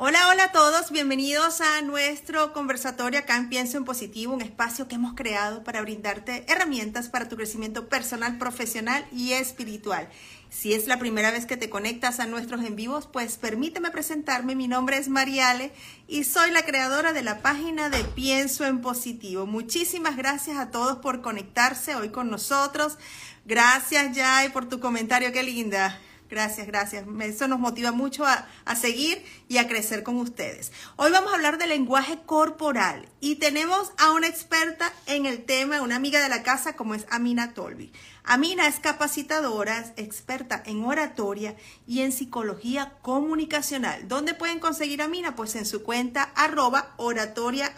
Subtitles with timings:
[0.00, 4.86] Hola, hola a todos, bienvenidos a nuestro conversatorio acá en Pienso en Positivo, un espacio
[4.86, 10.08] que hemos creado para brindarte herramientas para tu crecimiento personal, profesional y espiritual.
[10.50, 14.54] Si es la primera vez que te conectas a nuestros en vivos, pues permíteme presentarme.
[14.54, 15.72] Mi nombre es Mariale
[16.06, 19.46] y soy la creadora de la página de Pienso en Positivo.
[19.46, 22.98] Muchísimas gracias a todos por conectarse hoy con nosotros.
[23.46, 25.32] Gracias, Jai, por tu comentario.
[25.32, 25.98] Qué linda.
[26.30, 27.06] Gracias, gracias.
[27.20, 30.72] Eso nos motiva mucho a, seguir y a crecer con ustedes.
[30.96, 35.80] Hoy vamos a hablar de lenguaje corporal y tenemos a una experta en el tema,
[35.80, 37.92] una amiga de la casa como es Amina Tolbi.
[38.24, 44.06] Amina es capacitadora, es experta en oratoria y en psicología comunicacional.
[44.06, 45.34] ¿Dónde pueden conseguir a Amina?
[45.34, 47.74] Pues en su cuenta arroba oratoria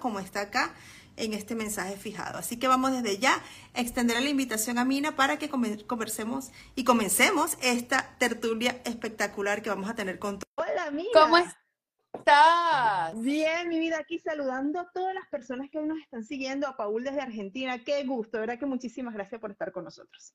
[0.00, 0.74] como está acá
[1.16, 2.38] en este mensaje fijado.
[2.38, 3.42] Así que vamos desde ya
[3.74, 9.70] a extender la invitación a Mina para que conversemos y comencemos esta tertulia espectacular que
[9.70, 10.52] vamos a tener con todos.
[10.56, 11.10] Hola, Mina.
[11.12, 13.20] ¿Cómo estás?
[13.20, 16.76] Bien, mi vida, aquí saludando a todas las personas que hoy nos están siguiendo, a
[16.76, 17.82] Paul desde Argentina.
[17.84, 20.34] Qué gusto, verdad que muchísimas gracias por estar con nosotros.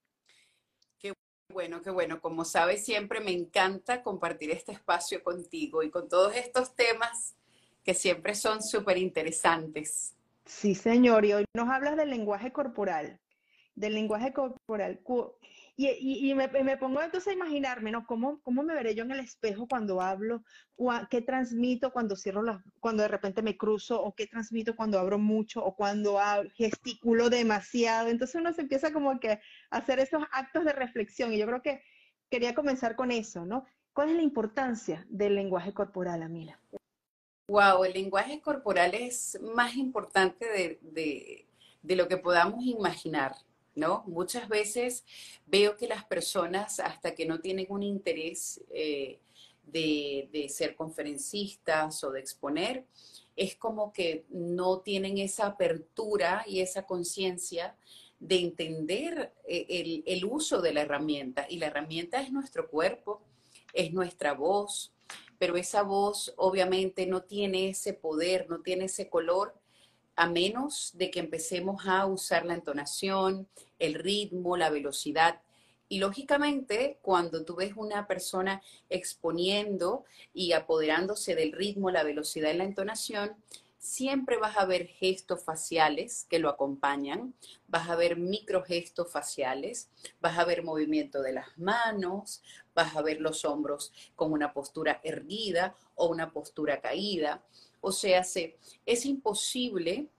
[0.99, 1.13] Qué
[1.49, 2.21] bueno, qué bueno.
[2.21, 7.35] Como sabes, siempre me encanta compartir este espacio contigo y con todos estos temas
[7.83, 10.13] que siempre son súper interesantes.
[10.51, 13.19] Sí, señor, y hoy nos hablas del lenguaje corporal,
[13.73, 15.01] del lenguaje corporal.
[15.77, 18.05] Y, y, me, me, pongo entonces a imaginarme, ¿no?
[18.05, 20.43] ¿Cómo, ¿Cómo me veré yo en el espejo cuando hablo?
[21.09, 24.03] ¿Qué transmito cuando cierro las, cuando de repente me cruzo?
[24.03, 25.63] ¿O qué transmito cuando abro mucho?
[25.63, 26.19] ¿O cuando
[26.53, 28.09] gesticulo demasiado?
[28.09, 29.39] Entonces uno se empieza como que a
[29.77, 31.33] hacer esos actos de reflexión.
[31.33, 31.81] Y yo creo que
[32.29, 33.65] quería comenzar con eso, ¿no?
[33.93, 36.59] ¿Cuál es la importancia del lenguaje corporal, Amina?
[37.51, 41.45] Wow, el lenguaje corporal es más importante de,
[41.83, 43.35] de, lo que podamos imaginar,
[43.75, 44.05] ¿no?
[44.07, 45.03] Muchas veces
[45.47, 49.19] veo que las personas, hasta que no tienen un interés eh,
[49.65, 52.85] de, de, ser conferencistas o de exponer,
[53.35, 57.75] es como que no tienen esa apertura y esa conciencia
[58.17, 61.47] de entender eh, el, el uso de la herramienta.
[61.49, 63.21] Y la herramienta es nuestro cuerpo,
[63.73, 64.90] es nuestra voz,
[65.41, 69.55] pero esa voz obviamente no tiene ese poder, no tiene ese color,
[70.15, 73.47] a menos de que empecemos a usar la entonación,
[73.79, 75.41] el ritmo, la velocidad.
[75.89, 82.57] Y lógicamente, cuando tú ves una persona exponiendo y apoderándose del ritmo, la velocidad y
[82.57, 83.35] la entonación,
[83.81, 87.33] siempre vas a ver gestos faciales que lo acompañan,
[87.67, 89.89] vas a ver microgestos faciales,
[90.21, 92.43] vas a ver movimiento de las manos,
[92.75, 97.43] vas a ver los hombros con una postura erguida o una postura caída.
[97.81, 98.23] O sea,
[98.85, 100.09] es imposible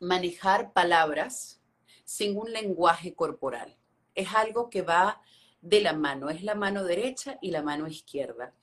[0.00, 1.60] manejar palabras
[2.04, 3.76] sin un lenguaje corporal.
[4.14, 5.20] Es algo que va
[5.60, 8.54] de la mano, es la mano derecha y la mano izquierda.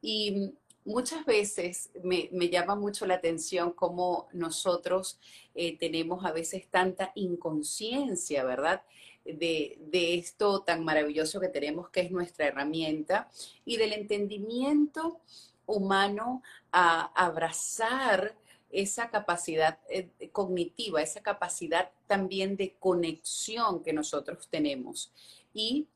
[0.00, 0.52] Y
[0.84, 5.18] muchas veces me, llama mucho la atención cómo nosotros
[5.54, 8.82] eh, tenemos a veces tanta inconsciencia, ¿verdad?
[9.24, 13.28] De, esto tan maravilloso que tenemos que es nuestra herramienta
[13.64, 15.20] y del entendimiento
[15.66, 16.42] humano
[16.72, 18.36] a abrazar
[18.70, 25.12] esa capacidad eh, cognitiva, esa capacidad también de conexión que nosotros tenemos.
[25.52, 25.86] Y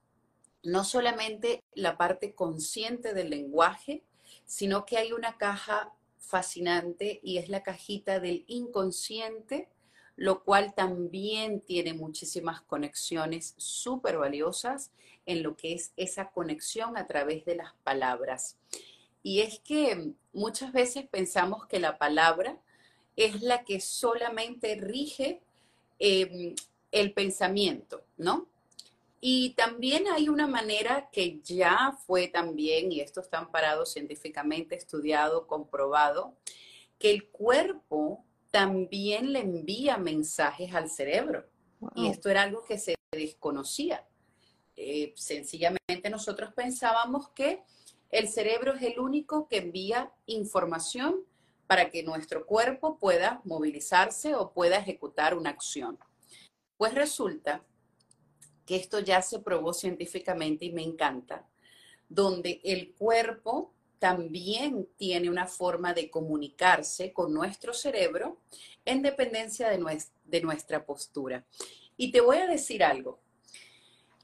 [0.62, 4.02] no solamente la parte consciente del lenguaje,
[4.46, 9.68] sino que hay una caja fascinante y es la cajita del inconsciente,
[10.16, 14.90] lo cual también tiene muchísimas conexiones súper valiosas
[15.26, 18.56] en lo que es esa conexión a través de las palabras.
[19.22, 22.58] Y es que muchas veces pensamos que la palabra
[23.16, 25.42] es la que solamente rige
[25.98, 26.54] em,
[26.92, 28.46] el pensamiento, ¿no?
[29.20, 35.46] Y también hay una manera que ya fue también, y esto está amparado científicamente, estudiado,
[35.46, 36.36] comprobado,
[36.98, 41.46] que el cuerpo también le envía mensajes al cerebro.
[41.94, 44.06] Y esto era algo que se desconocía.
[44.76, 47.62] Eh, sencillamente nosotros pensábamos que
[48.10, 51.24] el cerebro es el único que envía información
[51.66, 55.98] para que nuestro cuerpo pueda movilizarse o pueda ejecutar una acción.
[56.76, 57.64] Pues resulta
[58.66, 61.46] que esto ya se probó científicamente y me encanta,
[62.08, 68.38] donde el cuerpo también tiene una forma de comunicarse con nuestro cerebro
[68.84, 71.44] en dependencia de, de nuestra postura.
[71.96, 73.20] Y te voy a decir algo.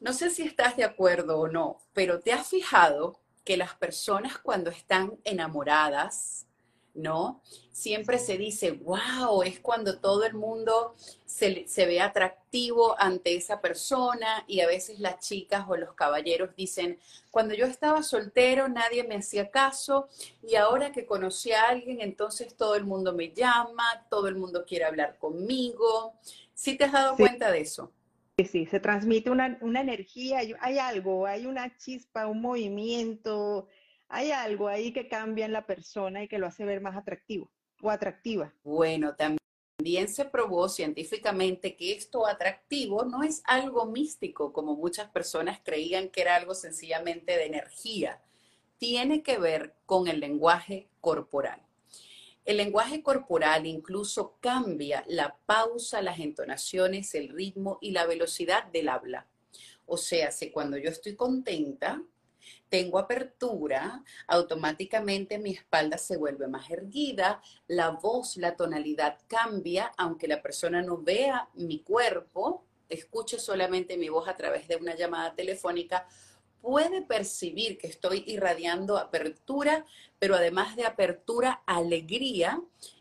[0.01, 4.39] No sé si estás de acuerdo o no, pero te has fijado que las personas
[4.39, 6.47] cuando están enamoradas
[6.95, 7.41] ¿no?
[7.71, 10.95] Siempre se dice, wow, es cuando todo el mundo
[11.25, 16.55] se, se, ve atractivo ante esa persona y a veces las chicas o los caballeros
[16.57, 16.99] dicen,
[17.31, 20.09] cuando yo estaba soltero nadie me hacía caso
[20.43, 24.65] y ahora que conocí a alguien, entonces todo el mundo me llama, todo el mundo
[24.67, 26.15] quiere hablar conmigo.
[26.55, 27.23] ¿Sí te has dado Sí.
[27.23, 27.93] cuenta de eso?
[28.39, 33.69] Sí, sí, se transmite una, una energía, hay, hay algo, hay una chispa, un movimiento,
[34.13, 37.51] hay algo ahí que cambia en la persona y que lo hace ver más atractivo
[37.81, 38.53] o atractiva.
[38.63, 45.61] Bueno, también se probó científicamente que esto atractivo no es algo místico, como muchas personas
[45.65, 48.21] creían que era algo sencillamente de energía.
[48.77, 51.63] Tiene que ver con el lenguaje corporal.
[52.45, 58.91] El lenguaje corporal incluso cambia la pausa, las entonaciones, el ritmo y la velocidad del
[58.91, 59.27] habla.
[59.87, 62.03] O sea, si cuando yo estoy contenta,
[62.73, 70.27] tengo apertura, automáticamente mi espalda se vuelve más erguida, la voz, la tonalidad cambia, aunque
[70.27, 75.35] la persona no vea mi cuerpo, escuche solamente mi voz a través de una llamada
[75.35, 76.09] telefónica,
[76.63, 79.85] puede percibir que estoy irradiando apertura,
[80.19, 82.59] pero además de apertura, alegría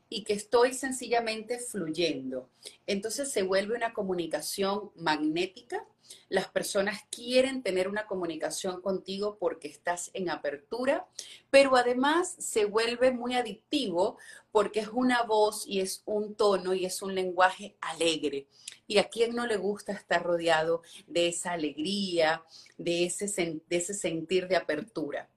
[0.10, 2.50] y que estoy sencillamente fluyendo.
[2.88, 5.88] Entonces se vuelve una comunicación magnética.
[6.30, 11.08] Las personas quieren tener una comunicación contigo porque estás en apertura,
[11.50, 14.18] pero además se vuelve muy adictivo
[14.52, 18.48] porque es una voz y es un tono y es un lenguaje alegre.
[18.88, 22.44] ¿Y a quién no le gusta estar rodeado de esa alegría,
[22.78, 23.26] de ese,
[23.68, 25.30] de ese sentir de apertura?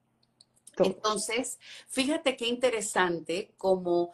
[0.77, 1.57] Entonces,
[1.87, 4.11] fíjate qué interesante como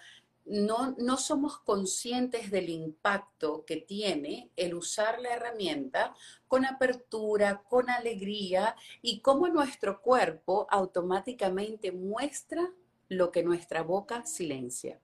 [0.52, 6.14] no, no, somos conscientes del impacto que tiene el usar la herramienta
[6.50, 12.70] con apertura, con alegría y cómo nuestro cuerpo automáticamente muestra
[13.08, 15.00] lo que nuestra boca silencia.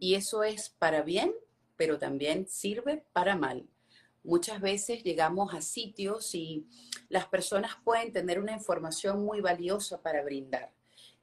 [0.00, 1.32] Y eso es para bien,
[1.76, 3.68] pero también sirve para mal.
[4.24, 6.66] Muchas veces llegamos a sitios y
[7.08, 10.75] las personas pueden tener una información muy valiosa para brindar.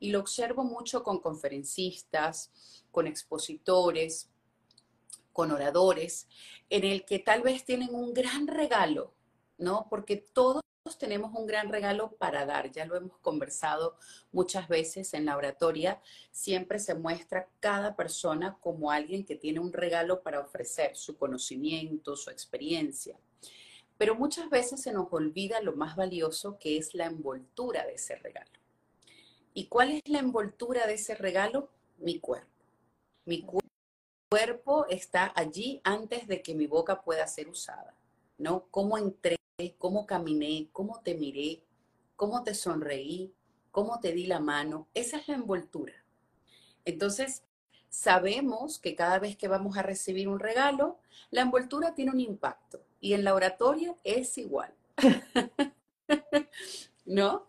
[0.04, 2.52] Y lo observo mucho con conferencistas,
[2.92, 4.30] con expositores,
[5.32, 6.28] con oradores,
[6.70, 9.14] en el que tal vez tienen un gran regalo,
[9.58, 9.88] ¿no?
[9.90, 10.62] Porque todos
[11.00, 13.96] tenemos un gran regalo para dar, ya lo hemos conversado
[14.34, 16.02] muchas veces en la oratoria,
[16.32, 22.18] siempre se muestra cada persona como alguien que tiene un regalo para ofrecer, su conocimiento,
[22.18, 23.18] su experiencia.
[23.98, 28.18] Pero muchas veces se nos olvida lo más valioso que es la envoltura de ese
[28.18, 28.63] regalo.
[29.54, 31.70] ¿Y cuál es la envoltura de ese regalo?
[31.98, 32.50] Mi cuerpo.
[33.26, 33.60] Mi cu
[34.30, 37.96] cuerpo está allí antes de que mi boca pueda ser usada,
[38.40, 38.66] ¿no?
[38.72, 39.38] Cómo entré,
[39.78, 41.62] cómo caminé, cómo te miré,
[42.16, 43.32] cómo te sonreí,
[43.70, 44.88] cómo te di la mano.
[44.96, 45.94] Esa es la envoltura.
[46.84, 47.44] Entonces,
[47.90, 50.98] sabemos que cada vez que vamos a recibir un regalo,
[51.30, 54.74] la envoltura tiene un impacto y en la oratoria es igual.
[57.06, 57.48] ¿No?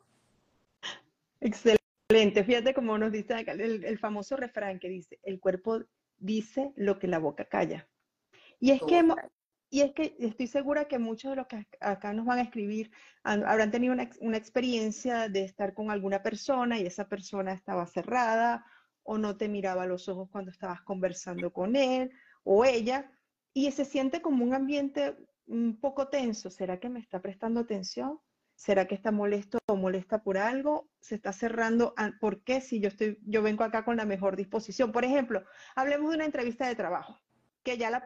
[1.41, 1.84] Excelente.
[2.45, 5.81] Fíjate cómo nos dice acá el, el, famoso refrán que dice, el cuerpo
[6.17, 7.89] dice lo que la boca calla.
[8.61, 9.05] Y es que,
[9.69, 12.93] y es que estoy segura que muchos de los que acá nos van a escribir
[13.25, 18.65] habrán tenido una, una experiencia de estar con alguna persona y esa persona estaba cerrada
[19.03, 22.13] o no te miraba a los ojos cuando estabas conversando con él
[22.45, 23.11] o ella
[23.53, 25.17] y se siente como un ambiente
[25.47, 26.49] un poco tenso.
[26.49, 28.21] ¿Será que me está prestando atención?
[28.55, 30.89] ¿Será que está molesto o molesta por algo?
[31.01, 31.95] ¿Se está cerrando?
[32.21, 34.93] ¿Por qué si yo, estoy, yo vengo acá con la mejor disposición?
[34.93, 35.45] Por ejemplo,
[35.75, 37.21] hablemos de una entrevista de trabajo,
[37.63, 38.03] que ya la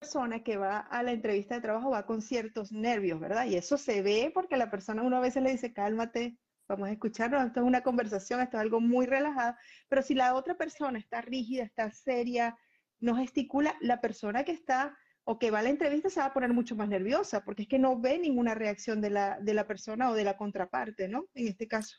[0.00, 3.46] persona que va a la entrevista de trabajo va con ciertos nervios, ¿verdad?
[3.46, 6.36] Y eso se ve porque la persona uno a veces le dice, cálmate,
[6.68, 9.56] vamos a escucharnos, esto es una conversación, esto es algo muy relajado,
[9.88, 12.56] pero si la otra persona está rígida, está seria,
[12.98, 16.34] no gesticula, la persona que está o que va a la entrevista se va a
[16.34, 19.66] poner mucho más nerviosa, porque es que no ve ninguna reacción de la, de la
[19.66, 21.26] persona o de la contraparte, ¿no?
[21.34, 21.98] En este caso.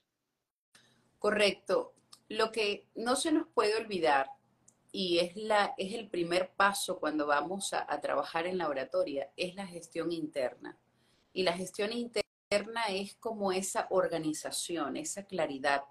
[1.20, 1.94] Correcto.
[2.28, 4.28] Lo que no se nos puede olvidar,
[4.92, 9.32] y es, la, es el primer paso cuando vamos a, a trabajar en la oratoria,
[9.38, 10.78] es la gestión interna.
[11.32, 15.84] Y la gestión interna es como esa organización, esa claridad.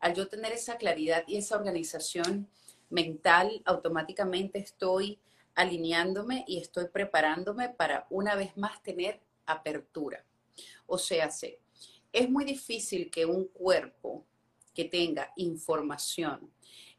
[0.00, 2.48] Al yo tener esa claridad y esa organización
[2.90, 5.18] mental, automáticamente estoy
[5.58, 10.24] alineándome y estoy preparándome para una vez más tener apertura.
[10.86, 11.58] O sea, sé,
[12.12, 14.24] es muy difícil que un cuerpo
[14.72, 16.52] que tenga información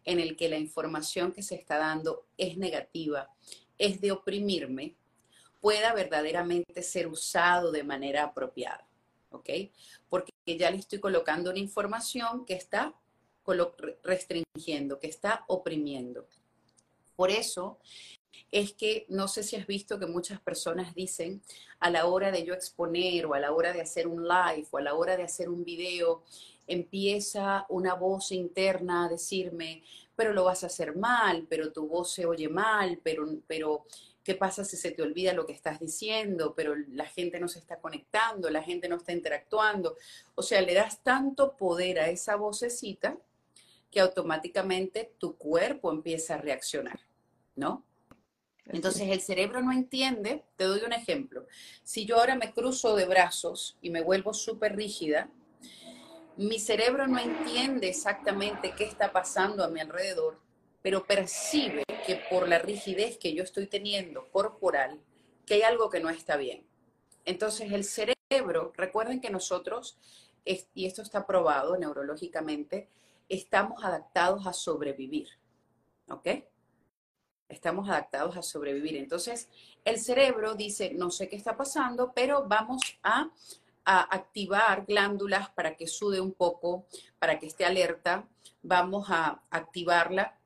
[0.04, 3.34] en el que la información que se está dando es negativa,
[3.78, 4.98] es de oprimirme,
[5.62, 8.86] pueda verdaderamente ser usado de manera apropiada,
[9.30, 9.50] ¿ok?
[10.10, 12.94] Porque ya le estoy colocando una información que está
[14.04, 16.28] restringiendo, que está oprimiendo.
[17.16, 17.80] Por eso
[18.52, 21.42] es que no sé si has visto que muchas personas dicen
[21.80, 24.78] a la hora de yo exponer o a la hora de hacer un live o
[24.78, 26.24] a la hora de hacer un video,
[26.68, 29.84] empieza una voz interna a decirme,
[30.16, 33.86] pero lo vas a hacer mal, pero tu voz se oye mal, pero, pero
[34.24, 36.54] ¿qué pasa si se te olvida lo que estás diciendo?
[36.56, 39.96] Pero la gente no se está conectando, la gente no está interactuando.
[40.36, 43.18] O sea, le das tanto poder a esa vocecita
[43.90, 47.00] que automáticamente tu cuerpo empieza a reaccionar,
[47.56, 47.84] ¿no?
[48.70, 51.46] Entonces el cerebro no entiende, te doy un ejemplo,
[51.84, 55.30] si yo ahora me cruzo de brazos y me vuelvo súper rígida,
[56.38, 60.40] mi cerebro no entiende exactamente qué está pasando a mi alrededor,
[60.82, 65.02] pero percibe que por la rigidez que yo estoy teniendo corporal,
[65.46, 66.66] que hay algo que no está bien.
[67.26, 69.98] Entonces el cerebro, recuerden que nosotros,
[70.46, 72.88] y esto está probado neurológicamente,
[73.28, 75.28] estamos adaptados a sobrevivir.
[76.08, 76.28] ¿Ok?
[77.50, 78.96] Estamos adaptados a sobrevivir.
[78.96, 79.50] Entonces,
[79.84, 83.30] el cerebro dice, no sé qué está pasando, pero vamos a,
[83.92, 86.86] activar glándulas para que sude un poco,
[87.18, 88.28] para que esté alerta.
[88.62, 90.38] Vamos a activarla.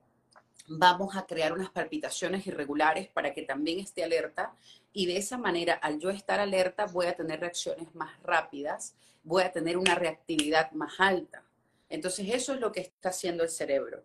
[0.69, 4.55] Vamos a crear unas palpitaciones irregulares para que también esté alerta.
[4.93, 9.43] Y de esa manera, al yo estar alerta, voy a tener reacciones más rápidas, voy
[9.43, 11.43] a tener una reactividad más alta.
[11.89, 14.03] Entonces, eso es lo que está haciendo el cerebro.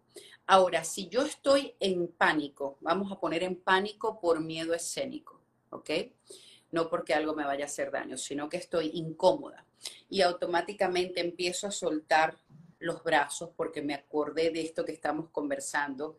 [0.50, 5.38] Ahora, si yo estoy en pánico, vamos a poner en pánico por miedo escénico,
[5.68, 5.90] ¿ok?
[6.72, 9.66] No porque algo me vaya a hacer daño, sino que estoy incómoda.
[10.08, 12.38] Y automáticamente empiezo a soltar
[12.78, 16.18] los brazos porque me acordé de esto que estamos conversando,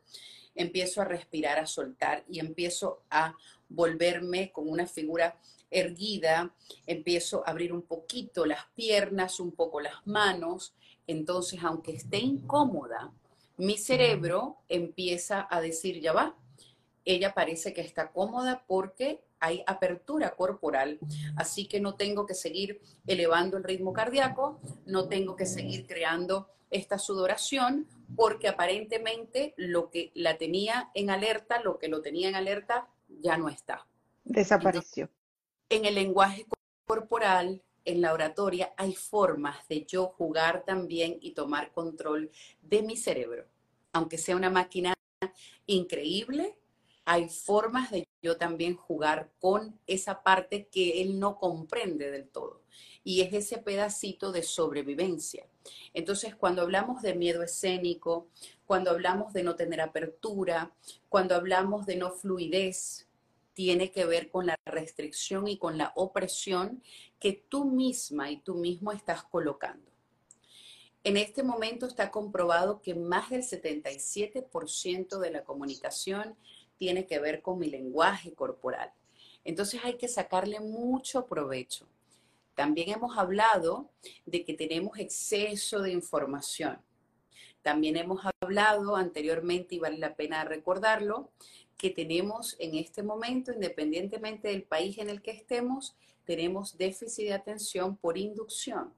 [0.54, 3.36] empiezo a respirar, a soltar y empiezo a
[3.68, 5.40] volverme con una figura
[5.72, 6.54] erguida,
[6.86, 10.76] empiezo a abrir un poquito las piernas, un poco las manos,
[11.08, 13.12] entonces aunque esté incómoda,
[13.60, 16.36] mi cerebro empieza a decir, ya va,
[17.04, 20.98] ella parece que está cómoda porque hay apertura corporal,
[21.36, 26.50] así que no tengo que seguir elevando el ritmo cardíaco, no tengo que seguir creando
[26.70, 32.36] esta sudoración, porque aparentemente lo que la tenía en alerta, lo que lo tenía en
[32.36, 33.86] alerta, ya no está.
[34.24, 35.10] Desapareció.
[35.70, 36.46] en el lenguaje
[36.86, 42.32] corporal, en la oratoria hay formas de yo jugar también y tomar control
[42.62, 43.46] de mi cerebro.
[43.94, 44.94] Aunque sea una máquina
[45.66, 46.56] increíble,
[47.06, 52.62] hay formas de yo también jugar con esa parte que él no comprende del todo.
[53.04, 55.48] Y es ese pedacito de sobrevivencia.
[55.94, 58.28] Entonces, cuando hablamos de miedo escénico,
[58.66, 60.72] cuando hablamos de no tener apertura,
[61.08, 63.08] cuando hablamos de no fluidez,
[63.54, 66.84] tiene que ver con la restricción y con la opresión
[67.20, 69.90] que tú misma y tú mismo estás colocando.
[71.04, 76.36] En este momento está comprobado que más del 77% de la comunicación
[76.78, 78.92] tiene que ver con mi lenguaje corporal.
[79.44, 81.88] Entonces hay que sacarle mucho provecho.
[82.56, 83.90] También hemos hablado
[84.26, 86.78] de que tenemos exceso de información.
[87.62, 91.32] También hemos hablado anteriormente, y vale la pena recordarlo,
[91.78, 95.96] que tenemos en este momento, independientemente del país en el que estemos,
[96.30, 98.94] tenemos déficit de atención por inducción.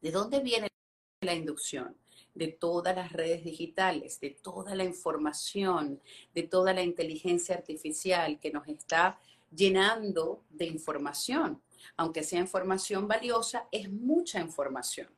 [0.00, 0.68] ¿De dónde viene
[1.22, 1.96] la inducción?
[2.36, 6.00] De todas las redes digitales, de toda la información,
[6.32, 9.18] de toda la inteligencia artificial que nos está
[9.50, 11.60] llenando de información.
[11.96, 15.08] Aunque sea información valiosa, es mucha información.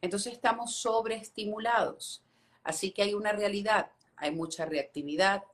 [0.00, 2.24] Entonces estamos sobreestimulados.
[2.64, 5.44] Así que hay una realidad, hay mucha reactividad,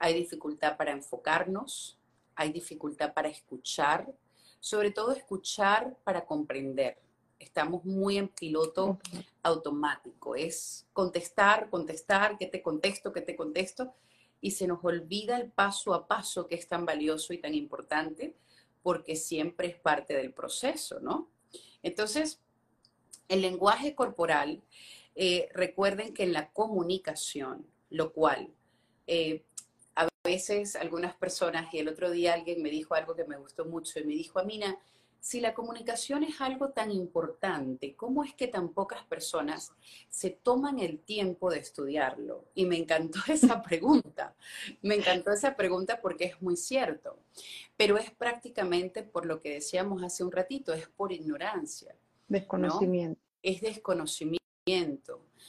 [0.00, 1.96] hay dificultad para enfocarnos,
[2.34, 4.12] hay dificultad para escuchar,
[4.60, 6.98] sobre todo escuchar para comprender.
[7.38, 8.98] Estamos muy en piloto
[9.42, 13.94] automático, es contestar, contestar, que te contesto, que te contesto,
[14.40, 18.34] y se nos olvida el paso a paso que es tan valioso y tan importante,
[18.82, 21.28] porque siempre es parte del proceso, ¿no?
[21.82, 22.40] Entonces,
[23.28, 24.62] el lenguaje corporal,
[25.14, 28.50] eh, recuerden que en la comunicación, lo cual
[29.06, 29.44] eh,
[30.26, 33.98] veces algunas personas, y el otro día alguien me dijo algo que me gustó mucho,
[33.98, 34.78] y me dijo, Amina,
[35.26, 39.72] si la comunicación es algo tan importante, ¿cómo es que tan pocas personas
[40.08, 42.44] se toman el tiempo de estudiarlo?
[42.54, 44.36] Y me encantó esa pregunta,
[44.82, 47.18] me encantó esa pregunta porque es muy cierto,
[47.76, 51.96] pero es prácticamente por lo que decíamos hace un ratito, es por ignorancia.
[52.28, 53.20] Desconocimiento.
[53.42, 54.38] Es desconocimiento.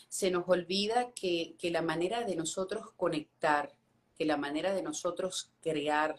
[0.09, 3.76] Se nos olvida que, que la manera de nosotros conectar
[4.17, 6.17] que la manera de nosotros crear,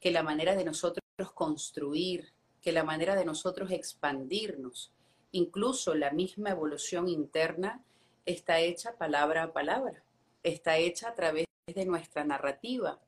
[0.00, 1.02] que la manera de nosotros
[1.34, 4.92] construir, que la manera de nosotros expandirnos,
[5.32, 7.82] incluso la misma evolución interna,
[8.24, 10.02] está hecha palabra a palabra,
[10.42, 12.98] está hecha a través de nuestra narrativa,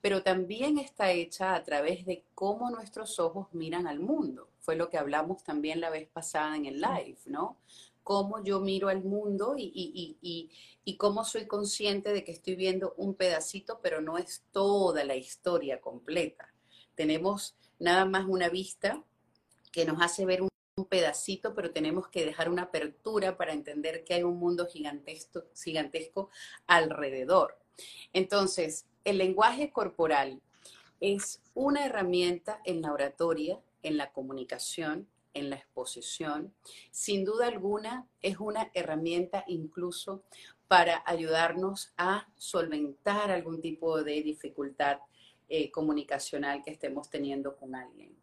[0.00, 4.48] pero también está hecha a través de cómo nuestros ojos miran al mundo.
[4.60, 7.56] Fue lo que hablamos también la vez pasada en el live, ¿no?
[8.08, 13.80] Cómo yo miro al mundo y, cómo soy consciente de que estoy viendo un pedacito,
[13.82, 16.50] pero no es toda la historia completa.
[16.94, 19.04] Tenemos nada más una vista
[19.72, 20.48] que nos hace ver un
[20.88, 26.30] pedacito, pero tenemos que dejar una apertura para entender que hay un mundo gigantesco
[26.66, 27.58] alrededor.
[28.14, 30.40] Entonces, el lenguaje corporal
[31.02, 36.54] es una herramienta en la oratoria, en la comunicación, en la exposición.
[36.90, 40.24] Sin duda alguna, es una herramienta incluso
[40.66, 44.98] para ayudarnos a solventar algún tipo de dificultad
[45.48, 48.18] eh, comunicacional que estemos teniendo con alguien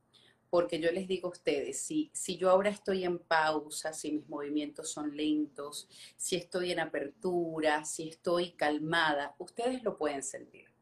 [0.56, 4.30] porque yo les digo a ustedes, si, si yo ahora estoy en pausa, si mis
[4.30, 10.75] movimientos son lentos, si estoy en apertura, si estoy calmada, ustedes lo pueden sentir.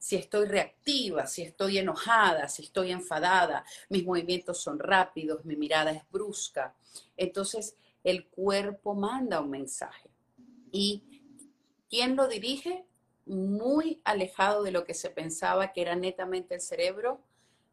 [0.00, 5.90] Si estoy reactiva, si estoy enojada, si estoy enfadada, mis movimientos son rápidos, mi mirada
[5.90, 6.74] es brusca.
[7.18, 10.08] Entonces, el cuerpo manda un mensaje.
[10.72, 11.04] ¿Y
[11.90, 12.86] quién lo dirige?
[13.26, 17.20] Muy alejado de lo que se pensaba que era netamente el cerebro,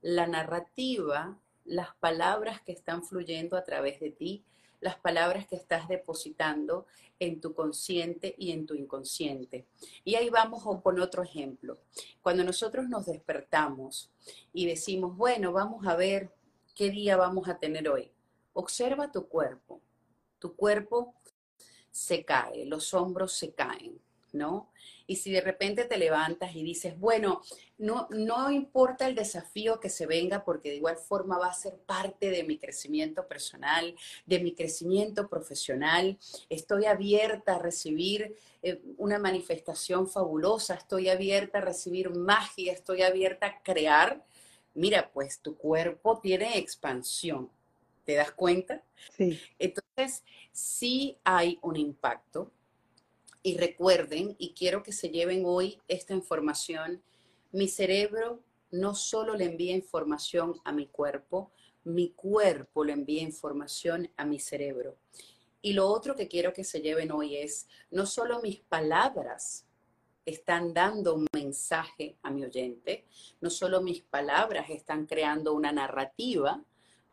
[0.01, 4.43] la narrativa, las palabras que están fluyendo a través de ti,
[4.79, 6.85] las palabras que estás depositando
[7.19, 9.65] en tu consciente y en tu inconsciente.
[10.03, 11.79] Y ahí vamos con otro ejemplo.
[12.21, 14.11] Cuando nosotros nos despertamos
[14.53, 16.31] y decimos, bueno, vamos a ver
[16.75, 18.11] qué día vamos a tener hoy.
[18.53, 19.81] Observa tu cuerpo.
[20.39, 21.15] Tu cuerpo
[21.91, 23.99] se cae, los hombros se caen,
[24.33, 24.69] ¿no?
[25.05, 27.41] Y si de repente te levantas y dices, bueno,
[27.77, 31.77] no, no importa el desafío que se venga, porque de igual forma va a ser
[31.77, 36.17] parte de mi crecimiento personal, de mi crecimiento profesional,
[36.49, 43.47] estoy abierta a recibir eh, una manifestación fabulosa, estoy abierta a recibir magia, estoy abierta
[43.47, 44.25] a crear.
[44.73, 47.49] Mira, pues tu cuerpo tiene expansión.
[48.03, 48.83] ¿Te das cuenta?
[49.17, 49.39] Sí.
[49.59, 52.51] Entonces, sí hay un impacto,
[53.47, 57.01] y recuerden, y quiero que se lleven hoy esta información,
[57.53, 61.53] mi cerebro no solo le envía información a mi cuerpo,
[61.85, 64.97] mi cuerpo le envía información a mi cerebro.
[65.61, 69.65] Y lo otro que quiero que se lleven hoy es, no solo mis palabras
[70.25, 73.05] están dando un mensaje a mi oyente,
[73.39, 76.61] no solo mis palabras están creando una narrativa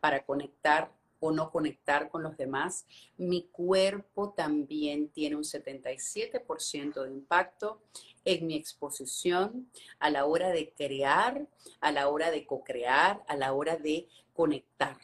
[0.01, 0.91] para conectar
[1.25, 2.85] o no conectar con los demás,
[3.17, 7.81] mi cuerpo también tiene un 77% de impacto
[8.25, 11.47] en mi exposición a la hora de crear,
[11.79, 14.97] a la hora de co-crear, a la hora de conectar.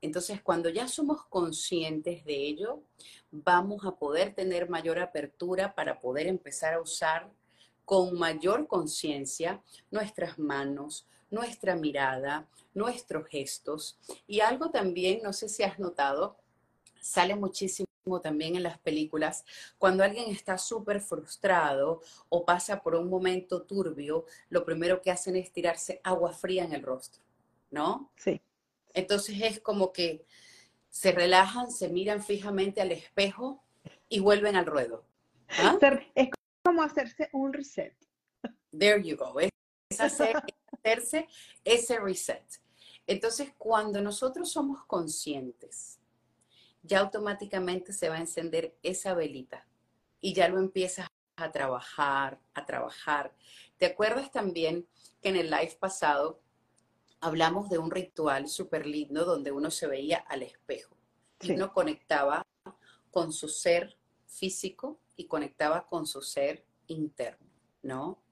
[0.00, 2.82] Entonces, cuando ya somos conscientes de ello,
[3.30, 7.30] vamos a poder tener mayor apertura para poder empezar a usar
[7.86, 13.98] con mayor conciencia nuestras manos, nuestra mirada, nuestros gestos.
[14.26, 16.36] Y algo también, no sé si has notado,
[17.00, 17.86] sale muchísimo
[18.22, 19.44] también en las películas,
[19.78, 25.34] cuando alguien está súper frustrado o pasa por un momento turbio, lo primero que hacen
[25.34, 27.20] es tirarse agua fría en el rostro,
[27.70, 28.12] ¿no?
[28.16, 28.40] Sí.
[28.94, 30.24] Entonces es como que
[30.88, 33.62] se relajan, se miran fijamente al espejo
[34.08, 35.04] y vuelven al ruedo.
[35.48, 35.78] ¿Ah?
[36.14, 36.30] Es
[36.66, 37.94] como hacerse un reset.
[38.76, 39.38] There you go.
[39.38, 39.50] Es
[40.00, 41.28] hacerse
[41.64, 42.42] ese reset.
[43.06, 46.00] Entonces, cuando nosotros somos conscientes,
[46.82, 49.64] ya automáticamente se va a encender esa velita
[50.20, 53.32] y ya lo empiezas a trabajar, a trabajar.
[53.78, 54.88] ¿Te acuerdas también
[55.22, 56.40] que en el live pasado
[57.20, 60.96] hablamos de un ritual súper lindo donde uno se veía al espejo
[61.40, 62.44] y uno conectaba
[63.12, 67.50] con su ser físico y conectaba con su ser interno,
[67.82, 68.22] ¿no?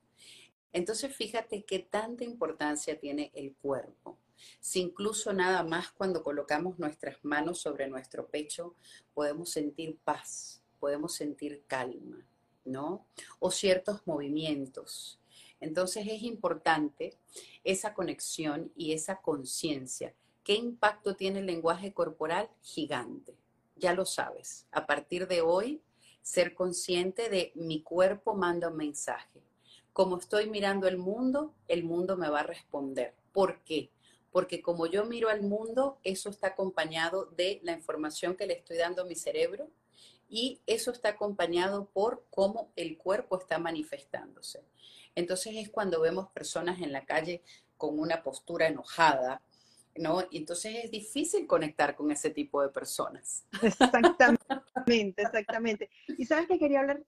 [0.72, 4.18] Entonces fíjate qué tanta importancia tiene el cuerpo.
[4.60, 8.74] Si incluso nada más cuando colocamos nuestras manos sobre nuestro pecho
[9.14, 12.26] podemos sentir paz, podemos sentir calma,
[12.64, 13.06] ¿no?
[13.38, 15.20] O ciertos movimientos.
[15.60, 17.16] Entonces es importante
[17.62, 20.14] esa conexión y esa conciencia.
[20.42, 22.50] ¿Qué impacto tiene el lenguaje corporal?
[22.60, 23.38] Gigante.
[23.76, 24.66] Ya lo sabes.
[24.72, 25.80] A partir de hoy,
[26.24, 29.44] ser consciente de mi cuerpo manda un mensaje
[29.94, 33.14] como estoy mirando el mundo, el mundo me va a responder.
[33.32, 33.90] ¿Por qué?
[34.32, 38.76] Porque como yo miro al mundo, eso está acompañado de la información que le estoy
[38.76, 39.70] dando a mi cerebro
[40.28, 44.64] y eso está acompañado por cómo el cuerpo está manifestándose.
[45.14, 47.40] Entonces es cuando vemos personas en la calle
[47.76, 49.42] con una postura enojada,
[49.96, 50.22] ¿no?
[50.30, 53.46] Y entonces es difícil conectar con ese tipo de personas.
[53.62, 55.90] Exactamente, exactamente.
[56.18, 57.04] Y sabes que quería hablar,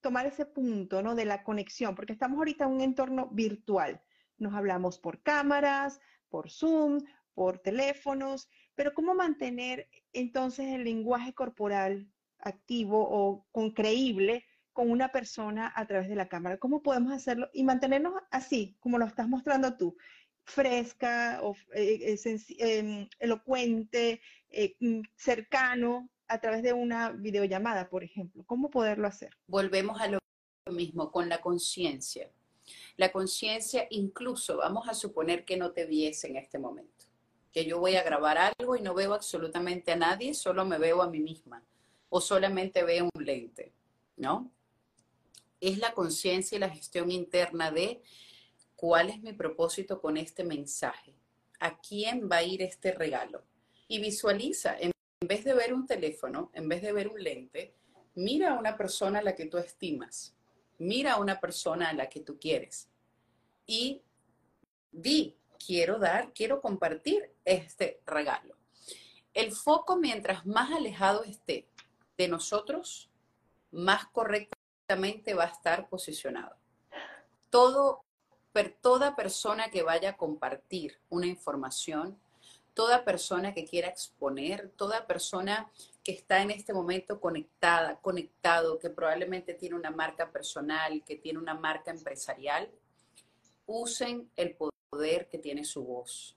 [0.00, 1.14] tomar ese punto, ¿no?
[1.14, 4.00] De la conexión, porque estamos ahorita en un entorno virtual.
[4.38, 7.00] Nos hablamos por cámaras, por Zoom,
[7.34, 15.08] por teléfonos, pero ¿cómo mantener entonces el lenguaje corporal activo o con creíble con una
[15.08, 16.58] persona a través de la cámara?
[16.58, 19.96] ¿Cómo podemos hacerlo y mantenernos así, como lo estás mostrando tú?
[20.50, 28.04] Fresca, o, eh, eh, em, elocuente, eh, mm, cercano a través de una videollamada, por
[28.04, 28.44] ejemplo.
[28.46, 29.36] ¿Cómo poderlo hacer?
[29.46, 30.18] Volvemos a lo
[30.70, 32.30] mismo, con la conciencia.
[32.96, 37.06] La conciencia, incluso vamos a suponer que no te viese en este momento,
[37.52, 41.02] que yo voy a grabar algo y no veo absolutamente a nadie, solo me veo
[41.02, 41.64] a mí misma
[42.10, 43.72] o solamente veo un lente,
[44.16, 44.50] ¿no?
[45.60, 48.02] Es la conciencia y la gestión interna de
[48.80, 51.14] ¿Cuál es mi propósito con este mensaje?
[51.58, 53.44] ¿A quién va a ir este regalo?
[53.88, 54.90] Y visualiza, en
[55.20, 57.74] vez de ver un teléfono, en vez de ver un lente,
[58.14, 60.34] mira a una persona a la que tú estimas,
[60.78, 62.88] mira a una persona a la que tú quieres
[63.66, 64.00] y
[64.90, 68.56] di, quiero dar, quiero compartir este regalo.
[69.34, 71.68] El foco, mientras más alejado esté
[72.16, 73.10] de nosotros,
[73.72, 76.56] más correctamente va a estar posicionado.
[77.50, 78.06] Todo
[78.80, 82.18] toda persona que vaya a compartir una información,
[82.74, 85.70] toda persona que quiera exponer, toda persona
[86.02, 91.38] que está en este momento conectada, conectado, que probablemente tiene una marca personal, que tiene
[91.38, 92.70] una marca empresarial,
[93.66, 94.56] usen el
[94.90, 96.36] poder que tiene su voz,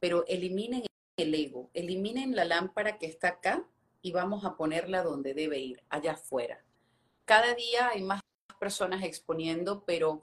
[0.00, 0.84] pero eliminen
[1.16, 3.64] el ego, eliminen la lámpara que está acá
[4.02, 6.62] y vamos a ponerla donde debe ir, allá afuera.
[7.24, 8.20] Cada día hay más
[8.58, 10.22] personas exponiendo, pero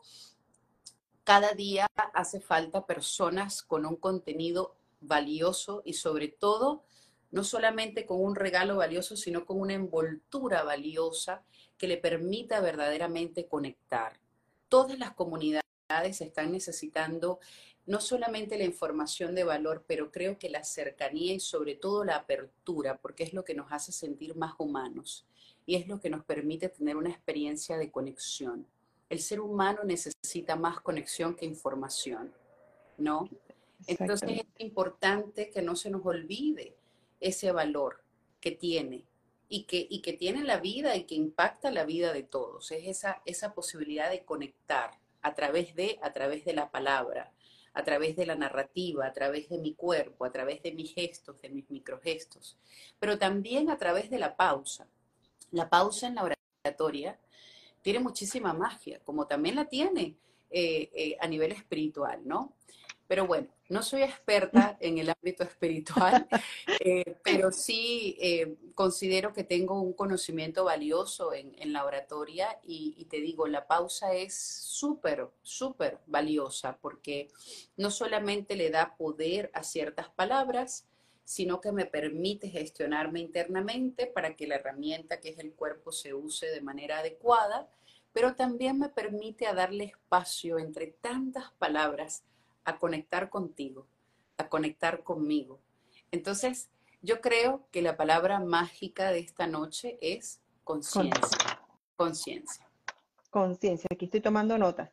[1.23, 6.83] cada día hace falta personas con un contenido valioso y sobre todo,
[7.31, 11.43] no solamente con un regalo valioso, sino con una envoltura valiosa
[11.77, 14.19] que le permita verdaderamente conectar.
[14.69, 15.63] Todas las comunidades
[16.21, 17.39] están necesitando
[17.85, 22.15] no solamente la información de valor, pero creo que la cercanía y sobre todo la
[22.15, 25.25] apertura, porque es lo que nos hace sentir más humanos
[25.65, 28.67] y es lo que nos permite tener una experiencia de conexión
[29.13, 32.33] el ser humano necesita más conexión que información,
[32.97, 33.29] ¿no?
[33.87, 36.75] Entonces es importante que no se nos olvide
[37.19, 38.03] ese valor
[38.39, 39.05] que tiene
[39.49, 42.71] y que, y que tiene la vida y que impacta la vida de todos.
[42.71, 47.31] Es esa, esa posibilidad de conectar a través de, a través de la palabra,
[47.73, 51.41] a través de la narrativa, a través de mi cuerpo, a través de mis gestos,
[51.41, 52.57] de mis microgestos,
[52.99, 54.87] pero también a través de la pausa.
[55.51, 56.29] La pausa en la
[56.63, 57.19] oratoria
[57.83, 60.17] tiene muchísima magia, como también la tiene
[60.49, 62.55] eh, eh, a nivel espiritual, ¿no?
[63.05, 66.27] Pero bueno, no soy experta en el ámbito espiritual,
[66.79, 68.17] eh, pero sí
[68.73, 74.13] considero que tengo un conocimiento valioso en, la oratoria y, y, te digo, la pausa
[74.13, 77.27] es súper, súper valiosa porque
[77.75, 80.87] no solamente le da poder a ciertas palabras,
[81.23, 86.13] sino que me permite gestionarme internamente para que la herramienta que es el cuerpo se
[86.13, 87.69] use de manera adecuada,
[88.11, 92.23] pero también me permite a darle espacio entre tantas palabras
[92.65, 93.87] a conectar contigo,
[94.37, 95.59] a conectar conmigo.
[96.11, 96.69] Entonces,
[97.01, 101.59] yo creo que la palabra mágica de esta noche es conciencia.
[101.95, 102.69] Conciencia.
[103.29, 104.89] Conciencia, aquí estoy tomando notas.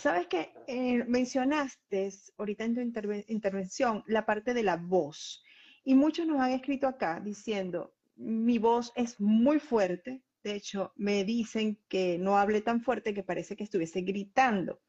[0.00, 5.44] Sabes que eh, mencionaste ahorita en tu intervención la parte de la voz.
[5.84, 11.24] Y muchos nos han escrito acá diciendo, mi voz es muy fuerte, de hecho me
[11.24, 14.80] dicen que no hable tan fuerte que parece que estuviese gritando.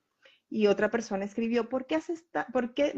[0.49, 2.93] Y otra persona escribió, ¿por qué, haces por qué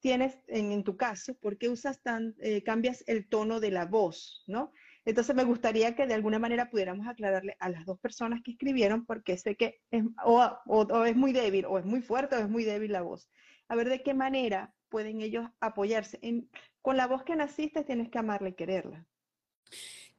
[0.00, 4.44] tienes, en, tu caso, por qué usas tan, eh, cambias el tono de la voz,
[4.46, 4.72] ¿no?
[5.04, 9.06] Entonces me gustaría que de alguna manera pudiéramos aclararle a las dos personas que escribieron,
[9.06, 12.64] porque sé que es, o, es muy débil, o es muy fuerte, o es muy
[12.64, 13.28] débil la voz.
[13.68, 16.18] A ver de qué manera pueden ellos apoyarse.
[16.22, 16.48] En,
[16.82, 19.06] con la voz que naciste tienes que amarla y quererla.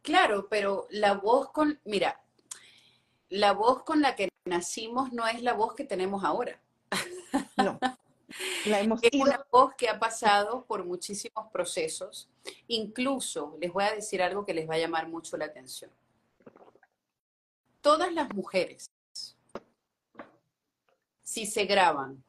[0.02, 2.22] Claro, pero la voz con, mira,
[3.30, 6.60] la voz con la que nacimos no es la voz que tenemos ahora.
[7.58, 7.80] No.
[8.66, 12.30] La hemos es una voz que ha pasado por muchísimos procesos.
[12.68, 15.92] Incluso les voy a decir algo que les va a llamar mucho la atención.
[17.82, 18.90] Todas las mujeres,
[21.22, 22.24] si se graban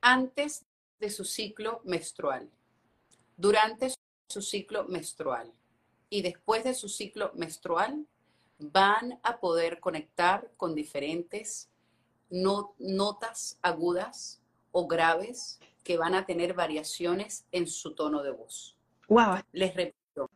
[0.00, 0.64] antes
[1.00, 2.50] de su ciclo menstrual,
[3.36, 3.92] durante
[4.28, 5.52] su ciclo menstrual
[6.08, 8.06] y después de su ciclo menstrual
[8.58, 11.68] van a poder conectar con diferentes
[12.30, 14.40] notas agudas
[14.72, 18.76] o graves que van a tener variaciones en su tono de voz.
[19.08, 19.36] Wow.
[19.52, 20.28] Les repito.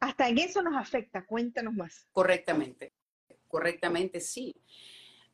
[0.00, 1.24] Hasta en eso nos afecta.
[1.24, 2.06] Cuéntanos más.
[2.12, 2.92] Correctamente.
[3.46, 4.54] Correctamente, sí.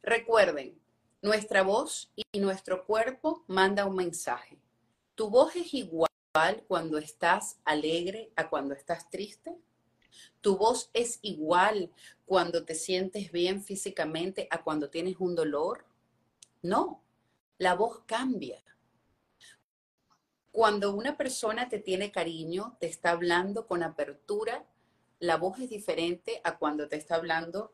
[0.03, 0.79] Recuerden,
[1.23, 4.59] nuestra voz y nuestro cuerpo manda un mensaje.
[5.15, 6.12] Tu voz es igual
[6.67, 9.55] cuando estás alegre a cuando estás triste.
[10.41, 11.93] Tu voz es igual
[12.25, 15.85] cuando te sientes bien físicamente a cuando tienes un dolor.
[16.63, 17.03] No,
[17.59, 18.63] la voz cambia.
[20.51, 24.65] Cuando una persona te tiene cariño, te está hablando con apertura,
[25.19, 27.73] la voz es diferente a cuando te está hablando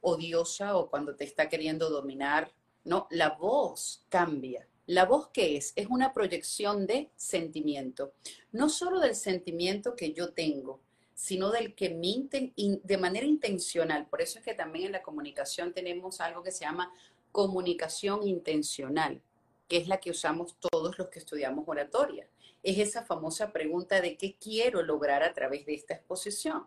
[0.00, 2.52] odiosa o cuando te está queriendo dominar.
[2.82, 4.66] No, la voz cambia.
[4.90, 5.72] ¿La voz qué es?
[5.76, 8.12] Es una proyección de sentimiento.
[8.50, 10.80] No solo del sentimiento que yo tengo,
[11.14, 12.50] sino del que me
[12.82, 14.08] de manera intencional.
[14.08, 16.92] Por eso es que también en la comunicación tenemos algo que se llama
[17.30, 19.22] comunicación intencional
[19.68, 22.26] que es la que usamos todos los que estudiamos oratoria.
[22.64, 26.66] Es esa famosa pregunta de qué quiero lograr a través de esta exposición.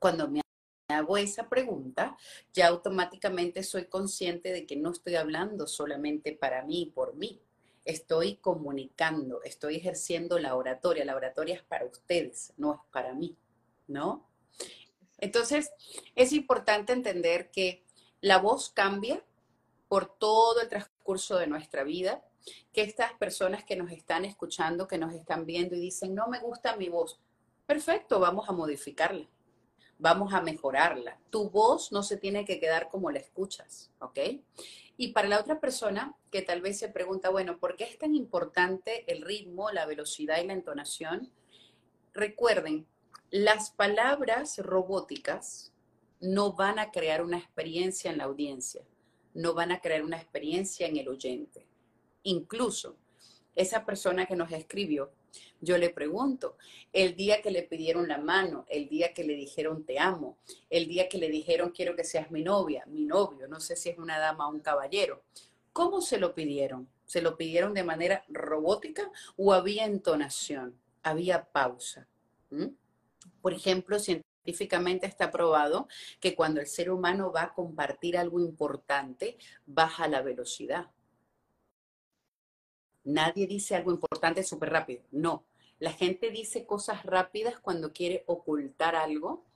[0.00, 0.40] Cuando me
[0.88, 2.16] hago esa pregunta,
[2.54, 7.40] ya automáticamente soy consciente de que no estoy hablando solamente para mí y por mí.
[7.84, 11.04] Estoy comunicando, estoy ejerciendo la oratoria.
[11.04, 13.36] La oratoria es para ustedes, no es para mí,
[13.86, 14.26] ¿no?
[15.18, 15.70] Entonces,
[16.14, 17.84] es importante entender que
[18.20, 19.22] la voz cambia
[19.88, 22.22] por todo el transcurso de nuestra vida,
[22.72, 26.40] que estas personas que nos están escuchando, que nos están viendo y dicen, no me
[26.40, 27.18] gusta mi voz,
[27.66, 29.26] perfecto, vamos a modificarla,
[29.98, 31.18] vamos a mejorarla.
[31.30, 34.18] Tu voz no se tiene que quedar como la escuchas, ¿ok?
[34.96, 38.14] Y para la otra persona que tal vez se pregunta, bueno, ¿por qué es tan
[38.14, 41.30] importante el ritmo, la velocidad y la entonación?
[42.14, 42.86] Recuerden,
[43.30, 45.72] las palabras robóticas
[46.20, 48.82] no van a crear una experiencia en la audiencia
[49.38, 51.64] no van a crear una experiencia en el oyente.
[52.24, 52.96] Incluso
[53.54, 55.12] esa persona que nos escribió,
[55.60, 56.56] yo le pregunto,
[56.92, 60.38] el día que le pidieron la mano, el día que le dijeron te amo,
[60.70, 63.88] el día que le dijeron quiero que seas mi novia, mi novio, no sé si
[63.88, 65.22] es una dama o un caballero,
[65.72, 66.88] ¿cómo se lo pidieron?
[67.06, 70.78] ¿Se lo pidieron de manera robótica o había entonación?
[71.02, 72.06] Había pausa.
[73.40, 75.88] Por ejemplo, científicamente está probado
[76.20, 80.90] que cuando el ser humano va a compartir algo importante, baja la velocidad.
[83.08, 85.02] Nadie dice algo importante súper rápido.
[85.12, 85.46] No.
[85.78, 89.46] La gente dice cosas rápidas cuando quiere ocultar algo,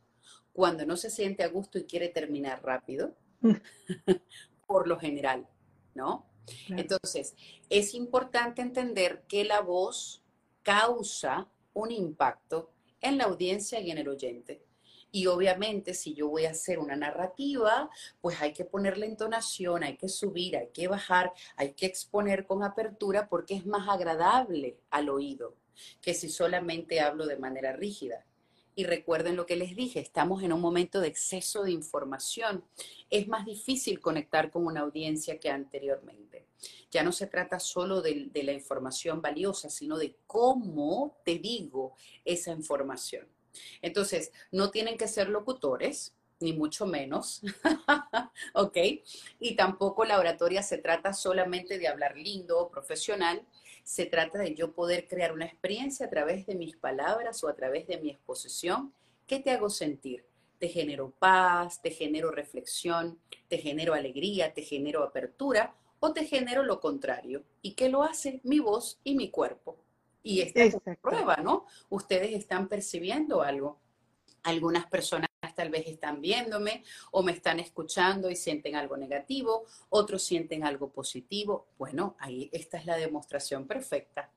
[0.55, 3.15] cuando no se siente a gusto y quiere terminar rápido,
[4.67, 5.47] por lo general,
[5.95, 6.25] ¿no?
[6.71, 7.35] Entonces,
[7.69, 10.23] es importante entender que la voz
[10.63, 14.65] causa un impacto en la audiencia y en el oyente.
[15.13, 19.97] Y obviamente si yo voy a hacer una narrativa, pues hay que ponerle entonación, hay
[19.97, 25.11] que subir, hay que bajar, hay que exponer con apertura porque es más agradable al
[25.11, 25.55] oído
[26.01, 28.25] que si solamente hablo de manera rígida.
[28.75, 32.65] Y recuerden lo que les dije, estamos en un momento de exceso de información.
[33.11, 36.47] Es más difícil conectar con una audiencia que anteriormente.
[36.91, 41.95] Ya no se trata solo de, la información valiosa, sino de cómo te digo
[42.25, 43.27] esa información.
[43.81, 47.41] Entonces, no tienen que ser locutores, ni mucho menos,
[48.55, 48.77] ¿ok?
[49.39, 53.47] Y tampoco la oratoria se trata solamente de hablar lindo o profesional,
[53.85, 57.55] se trata de yo poder crear una experiencia a través de mis palabras o a
[57.55, 58.93] través de mi exposición.
[59.27, 60.25] ¿Qué te hago sentir?
[60.59, 66.63] Te genero paz, te genero reflexión, te genero alegría, te genero apertura o te genero
[66.63, 67.45] lo contrario.
[67.63, 68.41] ¿Y qué lo hace?
[68.45, 69.77] Mi voz y mi cuerpo.
[70.23, 71.67] Y esta es prueba, ¿no?
[71.89, 73.81] Ustedes están percibiendo algo.
[74.45, 80.23] Algunas personas tal vez están viéndome o me están escuchando y sienten algo negativo, otros
[80.23, 81.69] sienten algo positivo.
[81.79, 84.31] Bueno, ahí esta es la demostración perfecta.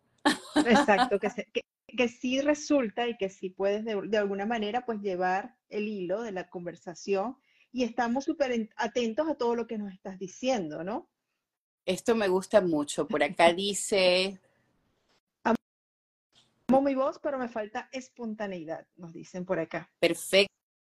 [0.56, 1.30] Exacto, que,
[1.88, 6.21] que, sí resulta y que sí puedes de, de, alguna manera pues llevar el hilo
[6.21, 7.38] de la conversación
[7.71, 11.10] y estamos súper atentos a todo lo que nos estás diciendo, ¿no?
[11.86, 13.08] Esto me gusta mucho.
[13.08, 14.39] Por acá dice
[16.86, 19.89] mi voz, pero me falta espontaneidad, nos dicen por acá.
[19.99, 20.54] Perfecto.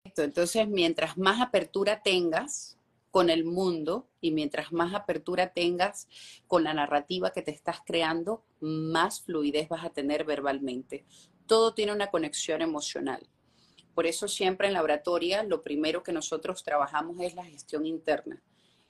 [0.04, 2.78] Entonces, mientras más apertura tengas
[3.12, 6.08] con el mundo y mientras más apertura tengas
[6.48, 11.06] con la narrativa que te estás creando, más fluidez vas a tener verbalmente.
[11.46, 13.28] Todo tiene una conexión emocional.
[13.94, 18.42] Por eso siempre en la oratoria lo primero que nosotros trabajamos es la gestión interna.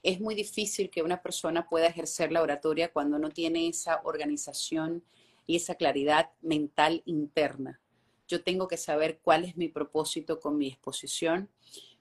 [0.02, 5.04] Es muy difícil que una persona pueda ejercer la oratoria cuando no tiene esa organización
[5.46, 7.80] y esa claridad mental interna.
[8.28, 11.48] Yo tengo que saber cuál es mi propósito con mi exposición,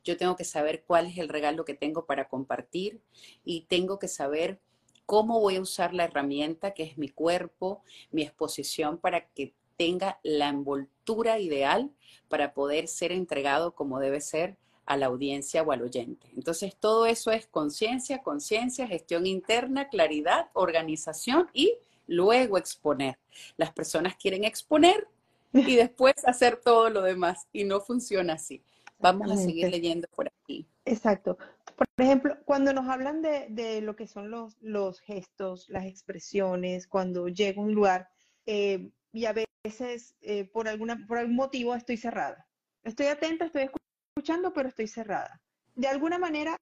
[0.03, 3.01] yo tengo que saber cuál es el regalo que tengo para compartir
[3.43, 4.59] y tengo que saber
[5.05, 10.19] cómo voy a usar la herramienta que es mi cuerpo, mi exposición para que tenga
[10.23, 11.91] la envoltura ideal
[12.29, 16.29] para poder ser entregado como debe ser a la audiencia o al oyente.
[16.35, 21.73] Entonces, todo eso es conciencia, conciencia, gestión interna, claridad, organización y
[22.07, 23.17] luego exponer.
[23.57, 25.07] Las personas quieren exponer
[25.53, 28.61] y después hacer todo lo demás y no funciona así.
[28.99, 30.65] Vamos a seguir leyendo por aquí.
[30.85, 31.37] Exacto.
[31.75, 37.27] Por ejemplo, cuando nos hablan de, lo que son los, los, gestos, las expresiones, cuando
[37.27, 38.09] llego a un lugar
[38.45, 42.47] eh, y a veces eh, por, alguna, por algún motivo estoy cerrada.
[42.83, 43.69] Estoy atenta, estoy
[44.15, 45.41] escuchando, pero estoy cerrada.
[45.75, 46.55] De alguna manera,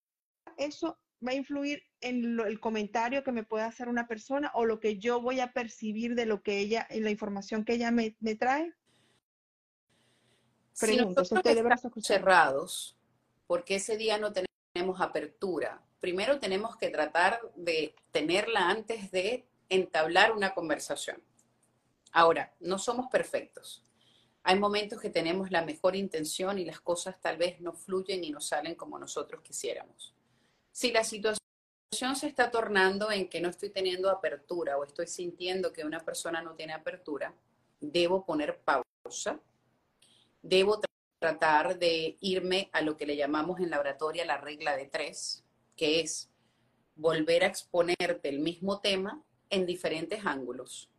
[0.57, 4.79] eso va a influir en el comentario que me pueda hacer una persona o lo
[4.79, 8.15] que yo voy a percibir de lo que ella, en la información que ella me,
[8.19, 8.73] me trae.
[10.79, 12.97] Pregunto, si nosotros cerrados,
[13.47, 15.81] porque ese día no tenemos apertura.
[15.99, 21.21] Primero tenemos que tratar de tenerla antes de entablar una conversación.
[22.11, 23.83] Ahora, no somos perfectos.
[24.43, 28.29] Hay momentos que tenemos la mejor intención y las cosas tal vez no fluyen y
[28.29, 30.13] no salen como nosotros quisiéramos.
[30.73, 31.39] Si la situación
[32.15, 36.41] se está tornando en que no estoy teniendo apertura o estoy sintiendo que una persona
[36.41, 37.31] no tiene apertura,
[37.79, 39.39] debo poner pausa,
[40.41, 40.81] debo
[41.19, 45.45] tratar de irme a lo que le llamamos en la oratoria la regla de tres,
[45.75, 46.31] que es
[46.95, 50.89] volver a exponerte el mismo tema en diferentes ángulos.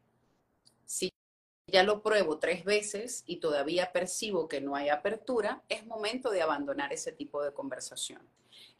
[1.67, 6.43] Ya lo pruebo tres veces y todavía percibo que no hay apertura, es momento de
[6.43, 8.29] abandonar ese tipo de conversación.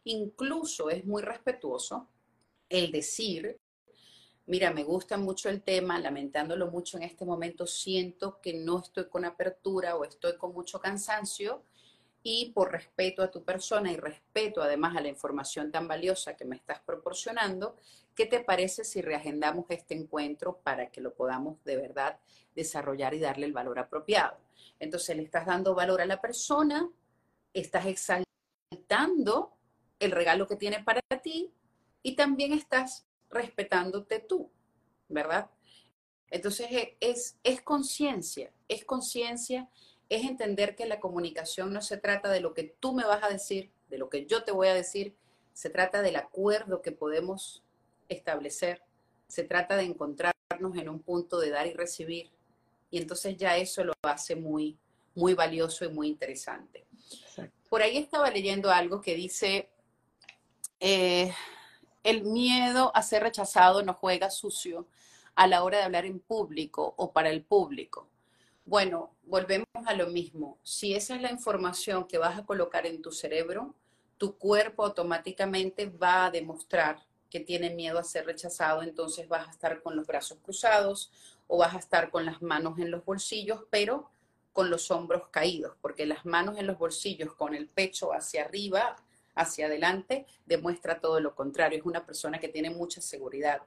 [0.03, 2.07] Incluso es muy respetuoso
[2.69, 3.59] el decir,
[4.45, 9.09] mira, me gusta mucho el tema, lamentándolo mucho en este momento, siento que no estoy
[9.09, 11.63] con apertura o estoy con mucho cansancio
[12.21, 16.45] y por respeto a tu persona y respeto además a la información tan valiosa que
[16.45, 17.77] me estás proporcionando,
[18.15, 22.19] ¿qué te parece si reagendamos este encuentro para que lo podamos de verdad
[22.55, 24.37] desarrollar y darle el valor apropiado?
[24.79, 26.89] Entonces le estás dando valor a la persona,
[27.53, 29.55] estás exaltando
[29.99, 31.51] el regalo que tiene para ti
[32.01, 34.51] y también estás respetándote tú,
[35.07, 35.49] ¿verdad?
[36.29, 39.69] Entonces e, es, es conciencia, es conciencia,
[40.09, 43.29] es entender que la comunicación no se trata de lo que tú me vas a
[43.29, 45.15] decir, de lo que yo te voy a decir,
[45.53, 47.64] se trata del acuerdo que podemos
[48.09, 48.81] establecer,
[49.27, 52.31] se trata de encontrarnos en un punto de dar y recibir,
[52.91, 54.77] y entonces ya eso lo hace muy,
[55.15, 56.85] muy valioso y muy interesante.
[57.69, 59.69] Por ahí estaba leyendo algo que dice,
[60.79, 61.33] eh,
[62.03, 64.87] el miedo a ser rechazado no juega sucio
[65.33, 68.07] a la hora de hablar en público o para el público.
[68.65, 70.57] Bueno, volvemos a lo mismo.
[70.63, 73.75] Si esa es la información que vas a colocar en tu cerebro,
[74.17, 79.51] tu cuerpo automáticamente va a demostrar que tiene miedo a ser rechazado, entonces vas a
[79.51, 81.11] estar con los brazos cruzados
[81.47, 84.09] o vas a estar con las manos en los bolsillos, pero
[84.53, 88.95] con los hombros caídos, porque las manos en los bolsillos con el pecho hacia arriba
[89.35, 91.77] hacia adelante, demuestra todo lo contrario.
[91.77, 93.61] Es una persona que tiene mucha seguridad,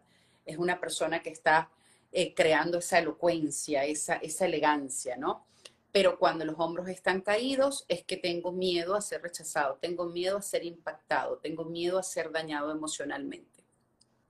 [0.45, 1.71] es una persona que está
[2.11, 5.47] eh, creando esa elocuencia, esa, esa elegancia, ¿no?
[5.91, 10.37] Pero cuando los hombros están caídos es que tengo miedo a ser rechazado, tengo miedo
[10.37, 13.65] a ser impactado, tengo miedo a ser dañado emocionalmente.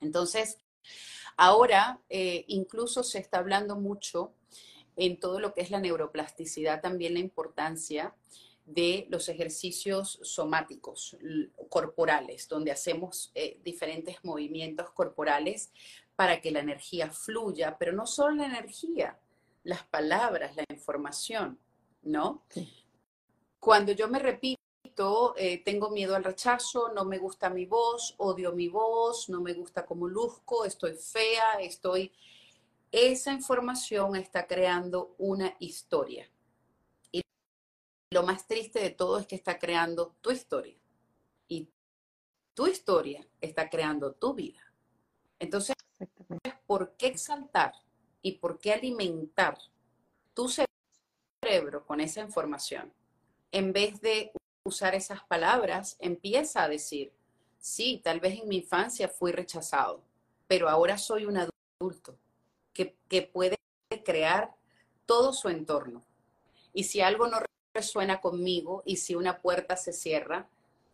[0.01, 0.59] Entonces,
[1.37, 4.33] ahora eh, incluso se está hablando mucho
[4.97, 8.15] en todo lo que es la neuroplasticidad, también la importancia
[8.69, 11.17] de los ejercicios somáticos
[11.71, 15.73] corporales, donde hacemos eh, diferentes movimientos corporales
[16.17, 19.19] para que la energía fluya, pero no solo la energía,
[19.65, 21.59] las palabras, la información,
[22.03, 22.45] ¿no?
[23.59, 28.53] Cuando yo me repito, eh, tengo miedo al rechazo, no me gusta mi voz, odio
[28.53, 32.13] mi voz, no me gusta cómo luzco, estoy fea, estoy...
[32.91, 36.31] Esa información está creando una historia
[38.11, 40.77] lo más triste de todo es que está creando tu historia.
[41.47, 41.69] Y
[42.55, 44.61] tu historia está creando tu vida.
[45.39, 45.77] Entonces,
[46.67, 47.73] ¿por qué exaltar
[48.29, 49.57] y por qué alimentar
[50.35, 52.93] tu cerebro con esa información?
[53.53, 54.33] En vez de
[54.65, 57.11] usar esas palabras, empieza a decir,
[57.59, 60.03] sí, tal vez en mi infancia fui rechazado,
[60.47, 62.19] pero ahora soy un adulto
[62.75, 63.57] que, que puede
[64.05, 64.55] crear
[65.07, 66.05] todo su entorno.
[66.75, 67.39] Y si algo no
[67.81, 70.51] suena conmigo y si una puerta se cierra,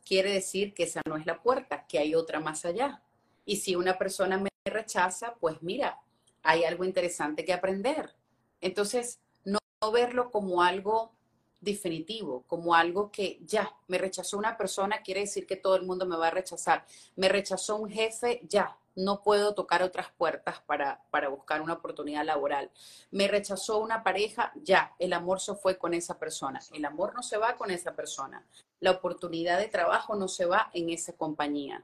[0.06, 3.02] quiere decir que esa no es la puerta, que hay otra más allá.
[3.44, 5.98] Y si una persona me rechaza, pues mira,
[6.44, 8.14] hay algo interesante que aprender.
[8.60, 9.58] Entonces, no,
[9.92, 11.12] verlo como algo
[11.60, 16.06] definitivo, como algo que ya, me rechazó una persona, quiere decir que todo el mundo
[16.06, 16.84] me va a rechazar.
[17.16, 22.24] Me rechazó un jefe, ya, no puedo tocar otras puertas para, para buscar una oportunidad
[22.24, 22.70] laboral.
[23.10, 26.60] Me rechazó una pareja, ya, el amor se fue con esa persona.
[26.72, 28.46] El amor no se va con esa persona.
[28.80, 31.82] La oportunidad de trabajo no se va en esa compañía.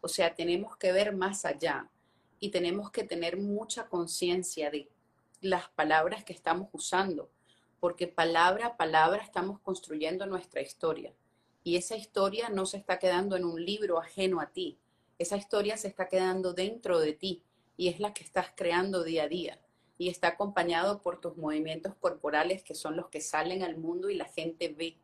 [0.00, 1.88] O sea, tenemos que ver más allá
[2.40, 4.88] y tenemos que tener mucha conciencia de
[5.40, 7.30] las palabras que estamos usando
[7.80, 11.14] porque palabra a palabra estamos construyendo nuestra historia.
[11.64, 14.78] Y esa historia no se está quedando en un libro ajeno a ti,
[15.18, 17.42] esa historia se está quedando dentro de ti
[17.76, 19.60] y es la que estás creando día a día.
[19.98, 24.14] Y está acompañado por tus movimientos corporales que son los que salen al mundo y
[24.14, 24.96] la gente ve,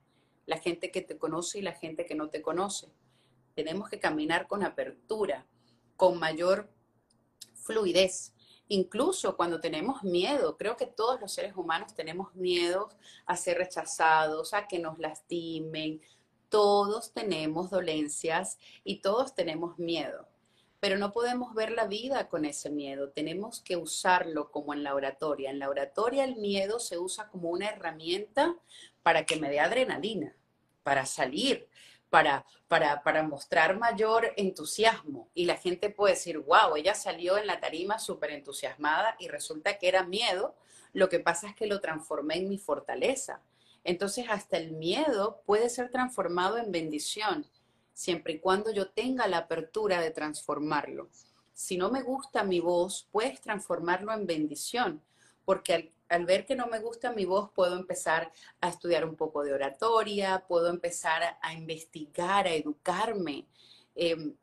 [0.46, 2.88] la gente que te conoce y la gente que no te conoce.
[3.54, 5.46] Tenemos que caminar con apertura,
[5.98, 6.70] con mayor
[7.66, 8.32] fluidez,
[8.68, 12.88] Incluso cuando tenemos miedo, creo que todos los seres humanos tenemos miedo
[13.24, 16.00] a ser rechazados, a que nos lastimen.
[16.48, 20.28] Todos tenemos dolencias y todos tenemos miedo.
[20.80, 23.10] Pero no podemos ver la vida con ese miedo.
[23.10, 25.50] Tenemos que usarlo como en la oratoria.
[25.50, 28.56] En la oratoria el miedo se usa como una herramienta
[29.02, 30.34] para que me dé adrenalina,
[30.82, 31.68] para salir,
[32.10, 35.28] para, para, para mostrar mayor entusiasmo.
[35.34, 39.78] Y la gente puede decir, wow, ella salió en la tarima súper entusiasmada y resulta
[39.78, 40.54] que era miedo.
[40.92, 43.42] Lo que pasa es que lo transformé en mi fortaleza.
[43.84, 47.46] Entonces, hasta el miedo puede ser transformado en bendición,
[47.92, 51.08] siempre y cuando yo tenga la apertura de transformarlo.
[51.52, 55.02] Si no me gusta mi voz, puedes transformarlo en bendición,
[55.46, 59.16] porque al al ver que no me gusta mi voz, puedo empezar a estudiar un
[59.16, 63.46] poco de oratoria, puedo empezar a, investigar, a educarme.
[63.94, 64.34] Em,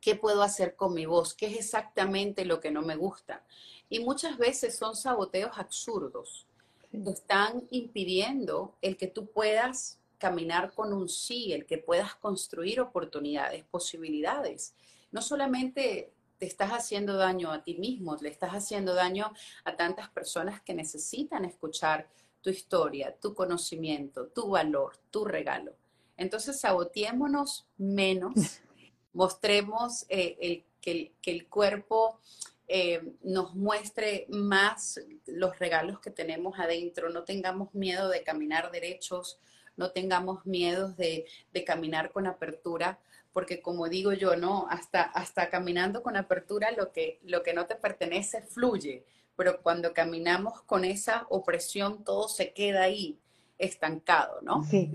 [0.00, 1.34] ¿Qué puedo hacer con mi voz?
[1.34, 3.42] ¿Qué es exactamente lo que no me gusta?
[3.88, 6.46] Y muchas veces son saboteos absurdos
[6.90, 12.80] que están impidiendo el que tú puedas caminar con un sí, el que puedas construir
[12.80, 14.74] oportunidades, posibilidades.
[15.10, 19.32] No solamente te estás haciendo daño a ti mismo, le estás haciendo daño
[19.64, 22.08] a tantas personas que necesitan escuchar
[22.40, 25.72] tu historia, tu conocimiento, tu valor, tu regalo.
[26.16, 28.34] Entonces, saboteémonos menos,
[29.12, 32.20] mostremos eh, el, que, el, cuerpo
[32.68, 39.38] eh, nos muestre más los regalos que tenemos adentro, no tengamos miedo de caminar derechos,
[39.76, 43.00] no tengamos miedo de, de caminar con apertura,
[43.34, 44.66] porque como digo yo, ¿no?
[44.70, 49.04] Hasta, hasta caminando con apertura lo que, lo que no te pertenece fluye,
[49.36, 53.18] pero cuando caminamos con esa opresión todo se queda ahí
[53.58, 54.62] estancado, ¿no?
[54.62, 54.94] Sí.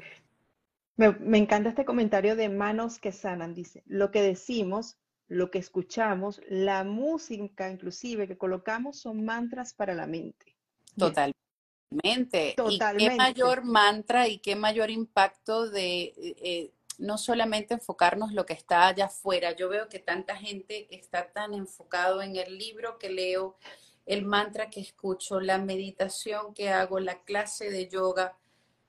[0.96, 5.60] Me, me encanta este comentario de Manos que sanan, dice, lo que decimos, lo que
[5.60, 10.56] escuchamos, la música inclusive que colocamos son mantras para la mente.
[10.98, 12.54] Totalmente.
[12.56, 13.04] Totalmente.
[13.04, 18.54] ¿Y qué mayor mantra y qué mayor impacto de eh, no solamente enfocarnos lo que
[18.54, 19.56] está allá afuera.
[19.56, 23.58] Yo veo que tanta gente está tan enfocado en el libro que leo,
[24.06, 28.38] el mantra que escucho, la meditación que hago, la clase de yoga,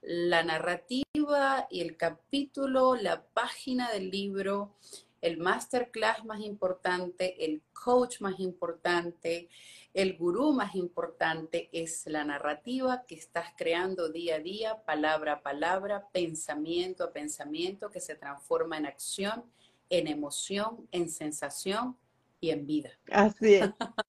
[0.02, 4.74] la narrativa y el capítulo, la página del libro,
[5.20, 9.48] el masterclass más importante, el coach más importante,
[9.92, 15.42] el gurú más importante es la narrativa que estás creando día a día, palabra a
[15.42, 19.44] palabra, pensamiento a pensamiento, que se transforma en acción,
[19.88, 21.96] en emoción, en sensación
[22.40, 22.90] y en vida.
[23.10, 23.70] Así es.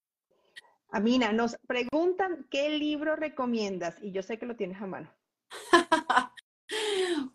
[0.92, 5.10] Amina, nos preguntan qué libro recomiendas y yo sé que lo tienes a mano.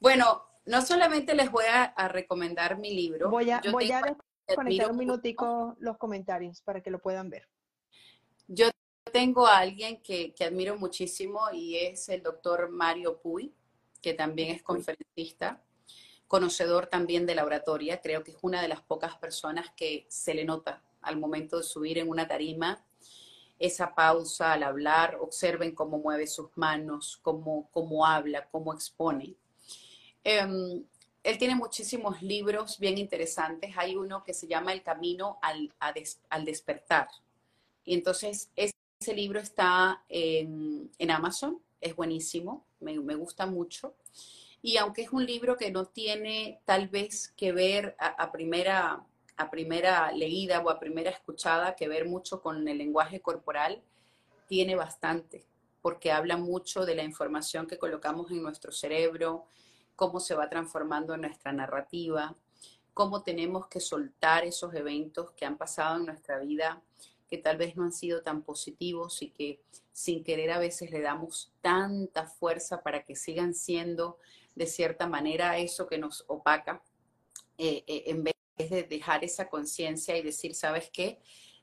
[0.01, 3.30] bueno, no solamente les voy a, recomendar mi libro.
[3.30, 4.03] Voy a, voy a
[4.47, 7.49] desconectar un minutico los comentarios para que lo puedan ver.
[8.49, 8.70] Yo
[9.12, 13.53] tengo a alguien que, admiro muchísimo y es el doctor Mario Puy,
[14.01, 15.62] que también es conferencista,
[16.28, 18.01] conocedor también de la oratoria.
[18.01, 21.62] Creo que es una de las pocas personas que se le nota al momento de
[21.62, 22.84] subir en una tarima
[23.59, 29.34] esa pausa al hablar, observen cómo mueve sus manos, cómo, cómo habla, cómo expone.
[30.22, 30.84] Em,
[31.22, 33.72] él tiene muchísimos libros bien interesantes.
[33.76, 37.09] Hay uno que se llama El Camino al, al Despertar.
[37.87, 43.95] Y entonces ese libro está en, Amazon, es buenísimo, me, gusta mucho.
[44.61, 49.07] Y aunque es un libro que no tiene tal vez que ver a, primera,
[49.37, 53.80] a primera leída o a primera escuchada, que ver mucho con el lenguaje corporal,
[54.49, 55.47] tiene bastante,
[55.80, 59.47] porque habla mucho de la información que colocamos en nuestro cerebro,
[59.95, 62.34] cómo se va transformando nuestra narrativa,
[62.95, 66.82] cómo tenemos que soltar esos eventos que han pasado en nuestra vida
[67.29, 69.62] que tal vez no han sido tan positivos y que
[69.93, 74.18] sin querer a veces le damos tanta fuerza para que sigan siendo
[74.55, 76.83] de cierta manera eso que nos opaca,
[77.59, 81.20] eh, eh, en vez de dejar esa conciencia y decir, ¿sabes qué?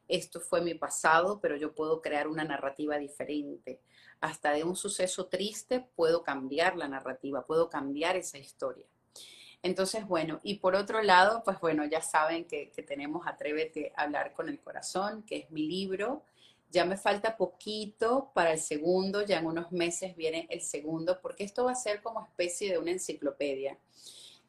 [0.08, 3.82] Esto fue mi pasado, pero yo puedo crear una narrativa diferente.
[4.20, 8.86] Hasta de un suceso triste puedo cambiar la narrativa, puedo cambiar esa historia.
[9.64, 14.34] Entonces, bueno, y por otro lado, pues bueno, ya saben que, tenemos Atrévete a hablar
[14.34, 16.24] con el corazón, que es mi libro.
[16.70, 21.46] Ya me falta poquito para el segundo, ya en unos meses viene el segundo, porque
[21.46, 23.78] esto va a ser como especie de una enciclopedia.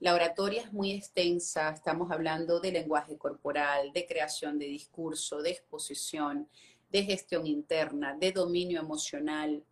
[0.00, 5.50] La oratoria es muy extensa, estamos hablando de lenguaje corporal, de creación de discurso, de
[5.50, 6.48] exposición,
[6.90, 9.62] de gestión interna, de dominio emocional.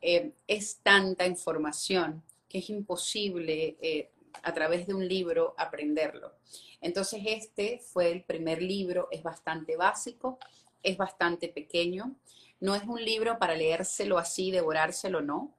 [0.00, 4.10] Eh, es tanta información que es imposible eh,
[4.42, 6.32] a través de un libro aprenderlo.
[6.80, 10.38] Entonces este fue el primer libro, es bastante básico,
[10.82, 12.16] es bastante pequeño,
[12.60, 15.54] no es un libro para leérselo así, devorárselo, no,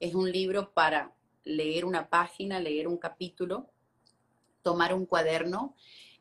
[0.00, 1.12] es un libro para
[1.44, 3.66] leer una página, leer un capítulo,
[4.62, 5.74] tomar un cuaderno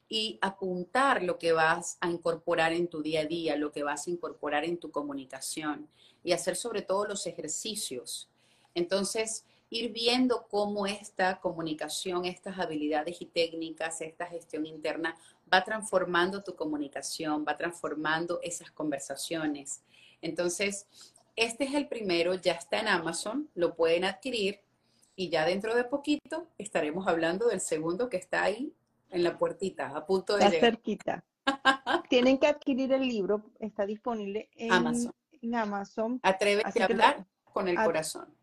[0.10, 4.08] y apuntar lo que vas a incorporar en tu día a día, lo que vas
[4.08, 5.90] a incorporar en tu comunicación
[6.24, 8.30] y hacer sobre todo los ejercicios.
[8.74, 15.16] Entonces, ir viendo cómo esta comunicación, estas habilidades y técnicas, esta gestión interna
[15.52, 19.84] va transformando tu comunicación, va transformando esas conversaciones.
[20.22, 20.88] Entonces,
[21.36, 24.62] este es el primero, ya está en Amazon, lo pueden adquirir
[25.16, 28.74] y ya dentro de poquito estaremos hablando del segundo que está ahí
[29.10, 31.24] en la puertita, a punto de está cerquita.
[32.10, 35.14] Tienen que adquirir el libro, está disponible en Amazon.
[35.42, 36.20] En Amazon.
[36.24, 38.37] Atrévete a hablar con el corazón.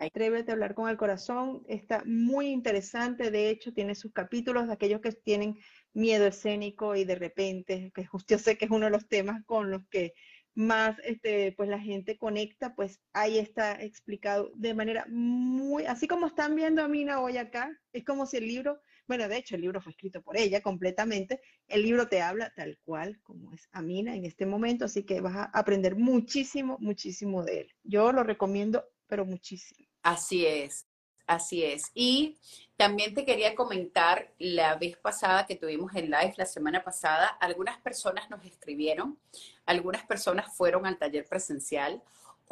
[0.00, 1.62] Atrévete a hablar con el corazón.
[1.68, 3.30] Está muy interesante.
[3.30, 5.58] De hecho, tiene sus capítulos aquellos que tienen
[5.92, 9.70] miedo escénico y de repente, que yo sé que es uno de los temas con
[9.70, 10.14] los que
[10.54, 16.26] más este, pues la gente conecta, pues ahí está explicado de manera muy, así como
[16.26, 19.62] están viendo a Mina hoy acá, es como si el libro, bueno, de hecho el
[19.62, 24.14] libro fue escrito por ella completamente, el libro te habla tal cual como es Amina
[24.16, 27.68] en este momento, así que vas a aprender muchísimo, muchísimo de él.
[27.84, 29.86] Yo lo recomiendo, pero muchísimo.
[30.02, 30.86] Así es,
[31.26, 31.90] así es.
[31.92, 32.38] Y
[32.76, 37.78] también te quería comentar, la vez pasada que tuvimos en live, la semana pasada, algunas
[37.80, 39.18] personas nos escribieron,
[39.66, 42.02] algunas personas fueron al taller presencial,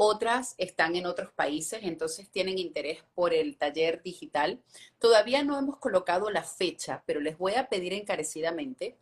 [0.01, 4.61] otras están en otros países, entonces tienen interés por el taller digital.
[4.99, 8.97] Todavía no hemos colocado la fecha, pero les voy a pedir encarecidamente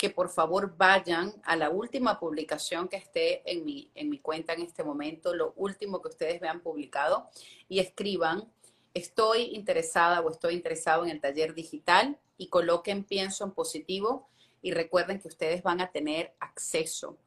[0.00, 4.54] que por favor vayan a la última publicación que esté en mi, en mi cuenta
[4.54, 7.28] en este momento, lo último que ustedes vean publicado
[7.68, 8.50] y escriban,
[8.94, 14.30] estoy interesada o estoy interesado en el taller digital y coloquen pienso en positivo
[14.62, 17.18] y recuerden que ustedes van a tener acceso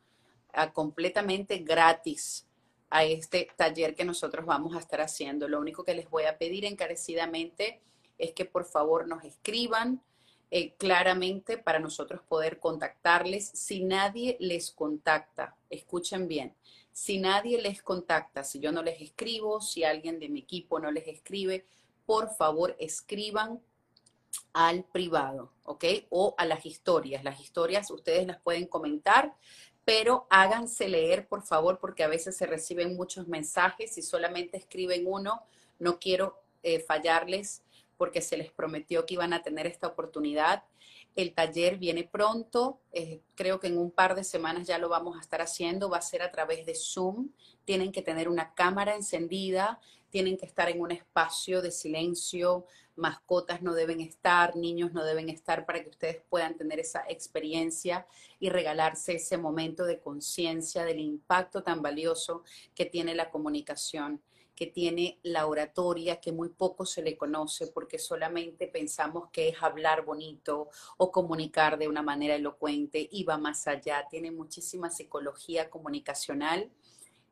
[0.52, 2.48] a completamente gratis
[2.90, 5.48] a este taller que nosotros vamos a estar haciendo.
[5.48, 7.84] Lo único que les voy a pedir encarecidamente
[8.18, 10.02] es que por favor nos escriban,
[10.56, 13.50] eh, claramente para nosotros poder contactarles.
[13.56, 16.54] Si nadie les contacta, escuchen bien,
[16.92, 20.92] si nadie les contacta, si yo no les escribo, si alguien de mi equipo no
[20.92, 21.66] les escribe,
[22.06, 23.64] por favor escriban
[24.54, 25.86] al privado, ¿ok?
[26.12, 27.24] O a las historias.
[27.24, 29.34] Las historias ustedes las pueden comentar,
[29.84, 35.06] pero háganse leer, por favor, porque a veces se reciben muchos mensajes y solamente escriben
[35.08, 35.42] uno.
[35.80, 37.64] No quiero eh, fallarles
[38.04, 40.66] porque se les prometió que iban a tener esta oportunidad.
[41.16, 45.16] El taller viene pronto, eh, creo que en un par de semanas ya lo vamos
[45.16, 47.30] a estar haciendo, va a ser a través de Zoom,
[47.64, 49.80] tienen que tener una cámara encendida,
[50.10, 52.66] tienen que estar en un espacio de silencio,
[52.98, 58.06] mascotas no deben estar, niños no deben estar para que ustedes puedan tener esa experiencia
[58.38, 62.44] y regalarse ese momento de conciencia del impacto tan valioso
[62.76, 64.22] que tiene la comunicación
[64.56, 69.62] que tiene la oratoria que muy poco se le conoce porque solamente pensamos que es
[69.62, 75.70] hablar bonito o comunicar de una manera elocuente y va más allá, tiene muchísima psicología
[75.70, 76.70] comunicacional.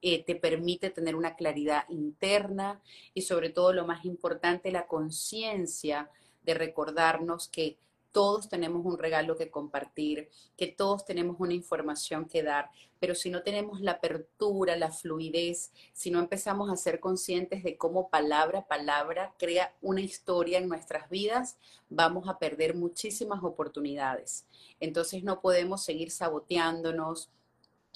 [0.04, 2.82] Eh, te permite tener una claridad interna
[3.14, 6.10] y sobre todo lo más importante, la conciencia
[6.44, 7.78] de recordarnos que
[8.12, 13.30] todos tenemos un regalo que compartir, que todos tenemos una información que dar, pero si
[13.30, 18.68] no tenemos la apertura, la fluidez, si no empezamos a ser conscientes de cómo palabra
[18.68, 21.58] palabra crea una historia en nuestras vidas,
[21.90, 24.46] vamos a perder muchísimas oportunidades.
[24.80, 27.30] Entonces no podemos seguir saboteándonos,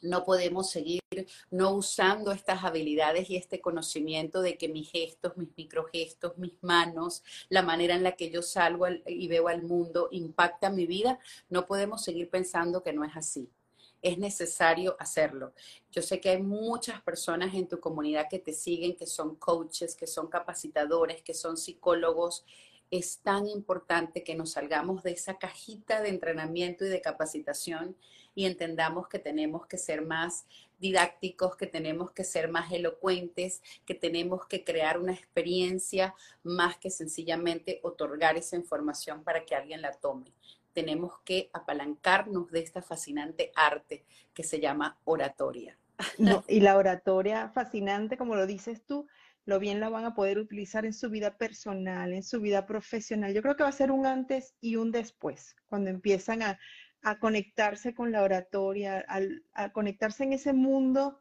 [0.05, 1.01] no podemos seguir
[1.49, 7.23] no usando estas habilidades y este conocimiento de que mis gestos, mis microgestos, mis manos,
[7.49, 11.19] la manera en la que yo salgo y veo al mundo impacta mi vida.
[11.49, 13.49] No podemos seguir pensando que no es así.
[14.01, 15.53] es necesario hacerlo.
[15.91, 19.95] Yo sé que hay muchas personas en tu comunidad que te siguen, que son coaches,
[19.95, 22.45] que son capacitadores, que son psicólogos.
[22.91, 27.95] Es tan importante que nos salgamos de esa cajita de entrenamiento y de capacitación
[28.35, 30.45] y entendamos que tenemos que ser más
[30.77, 36.13] didácticos, que tenemos que ser más elocuentes, que tenemos que crear una experiencia
[36.43, 40.33] más que sencillamente otorgar esa información para que alguien la tome.
[40.73, 45.77] Tenemos que apalancarnos de esta fascinante arte que se llama oratoria.
[46.47, 49.07] y la oratoria fascinante, como lo dices tú,
[49.45, 53.33] lo bien la van a poder utilizar en su vida personal, en su vida profesional.
[53.33, 56.59] Yo creo que va a ser un antes y un después, cuando empiezan a,
[57.05, 59.05] a conectarse con la oratoria,
[59.53, 61.19] a, conectarse en ese mundo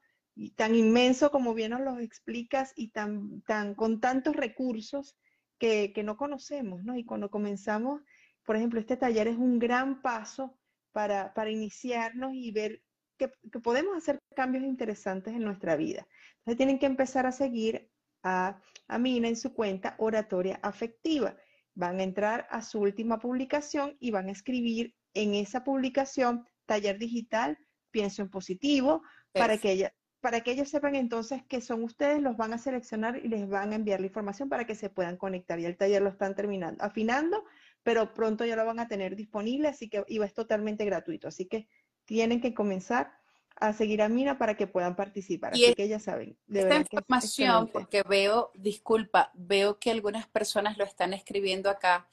[0.56, 5.14] tan inmenso como bien nos lo explicas y tan, tan con tantos recursos
[5.58, 6.96] que, no conocemos, ¿no?
[6.96, 8.02] Y cuando comenzamos,
[8.44, 10.58] por ejemplo, este taller es un gran paso
[10.92, 12.82] para, iniciarnos y ver
[13.18, 13.28] que,
[13.62, 16.06] podemos hacer cambios interesantes en nuestra vida.
[16.38, 17.90] Entonces tienen que empezar a seguir
[18.24, 21.36] a, a Mina en su cuenta Oratoria Afectiva.
[21.74, 26.98] Van a entrar a su última publicación y van a escribir en esa publicación, taller
[26.98, 27.58] digital,
[27.90, 29.02] pienso en positivo,
[29.32, 33.18] para que, ella, para que ellos sepan entonces que son ustedes, los van a seleccionar
[33.24, 35.60] y les van a enviar la información para que se puedan conectar.
[35.60, 37.44] Y el taller lo están terminando, afinando,
[37.82, 41.28] pero pronto ya lo van a tener disponible, así que iba es totalmente gratuito.
[41.28, 41.68] Así que
[42.04, 43.12] tienen que comenzar
[43.57, 45.52] a seguir a Mina para que puedan participar.
[45.52, 46.36] Así que ya saben.
[46.46, 52.07] De esta información, porque veo, disculpa, veo que algunas personas lo están escribiendo acá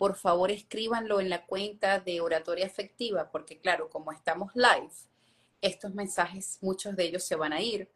[0.00, 4.88] por favor escríbanlo en la cuenta de Oratoria Afectiva, porque claro, como estamos live,
[5.60, 7.86] estos mensajes, muchos de ellos se van a ir,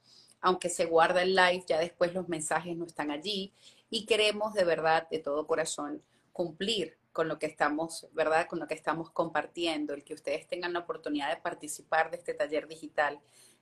[0.42, 3.54] aunque se guarda el live, ya después los mensajes no están allí
[3.88, 8.48] y queremos de verdad, de todo corazón, cumplir con lo que estamos, ¿verdad?
[8.48, 12.34] Con lo que estamos compartiendo, el que ustedes tengan la oportunidad de participar de este
[12.34, 13.20] taller digital,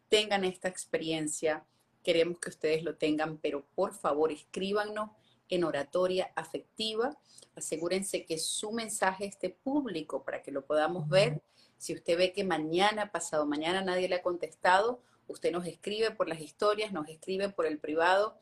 [0.09, 1.63] tengan esta experiencia,
[2.03, 5.11] queremos que ustedes lo tengan, pero por favor escríbanos
[5.51, 7.19] en oratoria afectiva.
[7.55, 11.43] Asegúrense que su mensaje esté público para que lo podamos ver.
[11.77, 16.27] Si usted ve que mañana, pasado mañana, nadie le ha contestado, usted nos escribe por
[16.27, 18.39] las historias, nos escribe por el privado.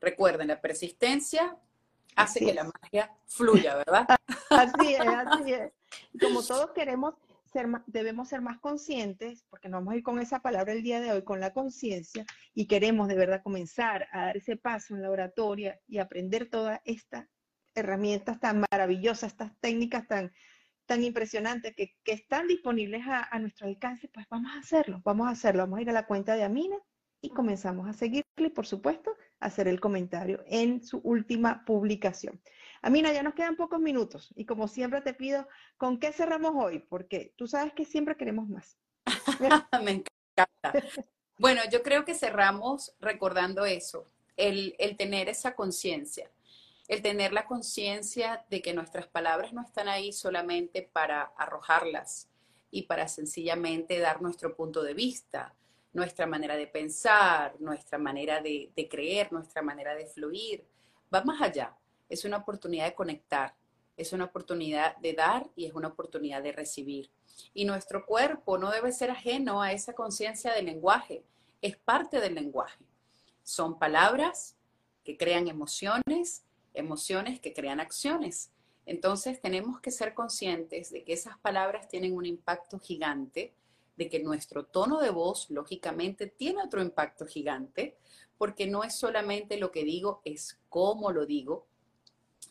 [0.00, 1.58] Recuerden, la persistencia
[2.16, 4.06] hace que la magia fluya, ¿verdad?
[4.50, 5.72] Así es, así es.
[6.20, 7.14] Como todos queremos
[7.86, 11.12] debemos ser más conscientes, porque nos vamos a ir con esa palabra el día de
[11.12, 15.10] hoy, con la conciencia, y queremos de verdad comenzar a dar ese paso en la
[15.10, 17.26] oratoria y aprender todas estas
[17.74, 20.32] herramientas tan maravillosas, estas técnicas tan,
[20.86, 25.30] tan impresionantes que, están disponibles a, a, nuestro alcance, pues vamos a hacerlo, vamos a
[25.30, 26.76] hacerlo, vamos a ir a la cuenta de Amina
[27.20, 32.40] y comenzamos a seguirle por supuesto hacer el comentario en su última publicación.
[32.82, 36.80] Amina, ya nos quedan pocos minutos y como siempre te pido, ¿con qué cerramos hoy?
[36.80, 38.78] Porque tú sabes que siempre queremos más.
[39.84, 40.72] Me encanta.
[41.38, 46.30] Bueno, yo creo que cerramos recordando eso, el, el tener esa conciencia,
[46.88, 52.30] el tener la conciencia de que nuestras palabras no están ahí solamente para arrojarlas
[52.70, 55.54] y para sencillamente dar nuestro punto de vista,
[55.94, 60.66] nuestra manera de pensar, nuestra manera de, creer, nuestra manera de fluir.
[61.12, 61.74] Va más allá
[62.08, 63.54] es una oportunidad de conectar,
[63.96, 67.10] es una oportunidad de dar y es una oportunidad de recibir.
[67.52, 71.24] Y nuestro cuerpo no debe ser ajeno a esa conciencia del lenguaje,
[71.62, 72.84] es parte del lenguaje.
[73.42, 74.56] Son palabras
[75.02, 78.50] que crean emociones, emociones que crean acciones.
[78.86, 83.54] Entonces tenemos que ser conscientes de que esas palabras tienen un impacto gigante,
[83.96, 87.96] de que nuestro tono de voz, lógicamente, tiene otro impacto gigante,
[88.38, 91.66] porque no es solamente lo que digo, es cómo lo digo,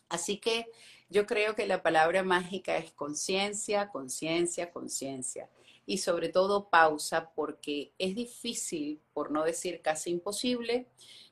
[0.08, 0.70] Así que
[1.08, 5.48] yo creo que la palabra mágica es conciencia, conciencia, conciencia.
[5.86, 10.86] Y sobre todo pausa, porque es difícil, por no decir casi imposible,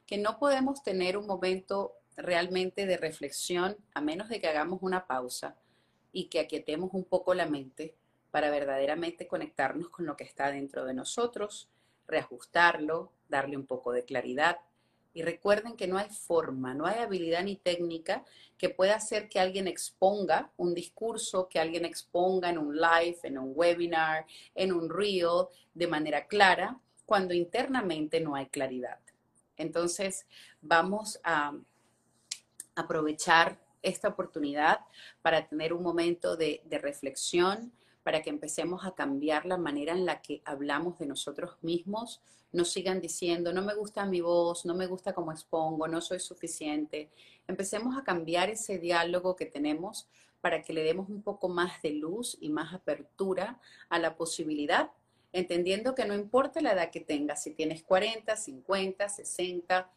[0.07, 5.07] que no podemos tener un momento realmente de reflexión a menos de que hagamos una
[5.07, 5.57] pausa
[6.13, 7.95] y que aquietemos un poco la mente
[8.33, 11.69] para verdaderamente conectarnos con lo que está dentro de nosotros,
[12.09, 14.59] reajustarlo, darle un poco de claridad
[15.15, 18.25] y recuerden que no hay forma, no hay habilidad ni técnica
[18.57, 23.39] que pueda hacer que alguien exponga un discurso, que alguien exponga en un live, en
[23.39, 28.99] un webinar, en un reel, de manera clara, cuando internamente no hay claridad.
[29.57, 30.27] Entonces,
[30.63, 31.53] vamos a
[32.75, 34.81] aprovechar esta oportunidad
[35.21, 37.73] para tener un momento de, de reflexión,
[38.03, 42.21] para que empecemos a cambiar la manera en la que hablamos de nosotros mismos,
[42.53, 46.21] no sigan diciendo, no me gusta mi voz, no me gusta cómo expongo, no soy
[46.21, 47.11] suficiente.
[47.49, 50.09] Empecemos a cambiar ese diálogo que tenemos
[50.41, 54.91] para que le demos un poco más de luz y más apertura a la posibilidad
[55.33, 59.91] entendiendo que no importa la edad que tengas, si tienes 40, 50, 60,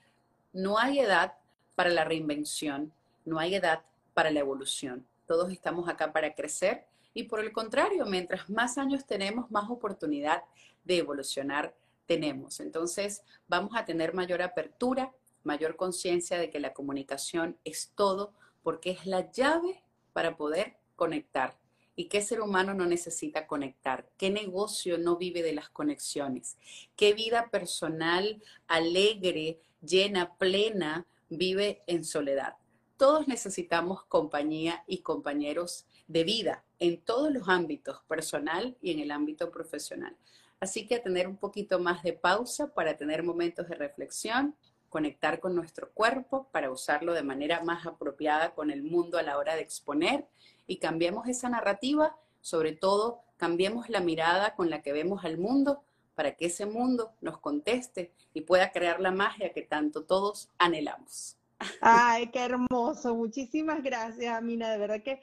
[0.53, 1.33] no hay edad
[1.75, 2.93] para la reinvención,
[3.25, 3.81] no hay edad
[4.13, 5.05] para la evolución.
[5.27, 6.85] Todos estamos acá para crecer
[7.15, 10.43] y por el contrario, mientras más años tenemos, más oportunidad
[10.83, 11.73] de evolucionar
[12.05, 12.59] tenemos.
[12.59, 15.13] Entonces, vamos a tener mayor apertura,
[15.43, 21.57] mayor conciencia de que la comunicación es todo, porque es la llave para poder conectar.
[21.95, 24.09] ¿Y qué ser humano no necesita conectar?
[24.17, 26.57] ¿Qué negocio no vive de las conexiones?
[26.97, 32.55] ¿Qué vida personal alegre, llena, plena vive en soledad?
[32.97, 39.11] Todos necesitamos compañía y compañeros de vida en todos los ámbitos, personal y en el
[39.11, 40.15] ámbito profesional.
[40.59, 44.55] Así que tener un poquito más de pausa para tener momentos de reflexión,
[44.89, 49.37] conectar con nuestro cuerpo para usarlo de manera más apropiada con el mundo a la
[49.37, 50.25] hora de exponer
[50.67, 55.83] y cambiemos esa narrativa, sobre todo cambiemos la mirada con la que vemos al mundo
[56.15, 61.37] para que ese mundo nos conteste y pueda crear la magia que tanto todos anhelamos.
[61.81, 63.15] Ay, qué hermoso.
[63.15, 64.69] Muchísimas gracias, Amina.
[64.71, 65.21] De verdad que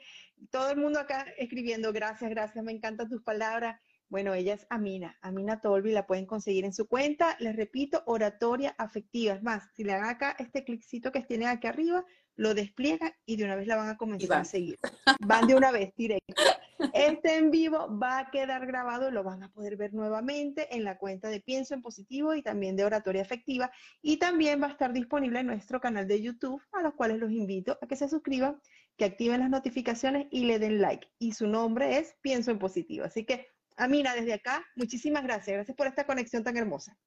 [0.51, 3.79] todo el mundo acá escribiendo, gracias, gracias, me encantan tus palabras.
[4.09, 7.35] Bueno, ella es Amina, Amina Tolvi, la pueden conseguir en su cuenta.
[7.39, 9.33] Les repito, oratoria afectiva.
[9.33, 13.37] Es más, si le dan acá este cliccito que tienen aquí arriba, lo despliega y
[13.37, 14.77] de una vez la van a comenzar a seguir.
[15.19, 16.33] Van de una vez, directo.
[16.93, 20.97] Este en vivo va a quedar grabado, lo van a poder ver nuevamente en la
[20.97, 23.71] cuenta de Pienso en Positivo y también de Oratoria Afectiva.
[24.01, 27.31] Y también va a estar disponible en nuestro canal de YouTube, a los cuales los
[27.31, 28.59] invito a que se suscriban,
[28.97, 31.07] que activen las notificaciones y le den like.
[31.19, 33.05] Y su nombre es Pienso en Positivo.
[33.05, 35.55] Así que, Amina, desde acá, muchísimas gracias.
[35.55, 36.97] Gracias por esta conexión tan hermosa.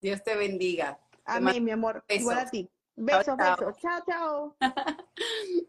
[0.00, 1.00] Dios te bendiga.
[1.24, 2.04] Amén, mi amor.
[2.08, 2.70] Igual a ti.
[2.96, 3.76] Besos, besos.
[3.80, 4.56] Chao, chao.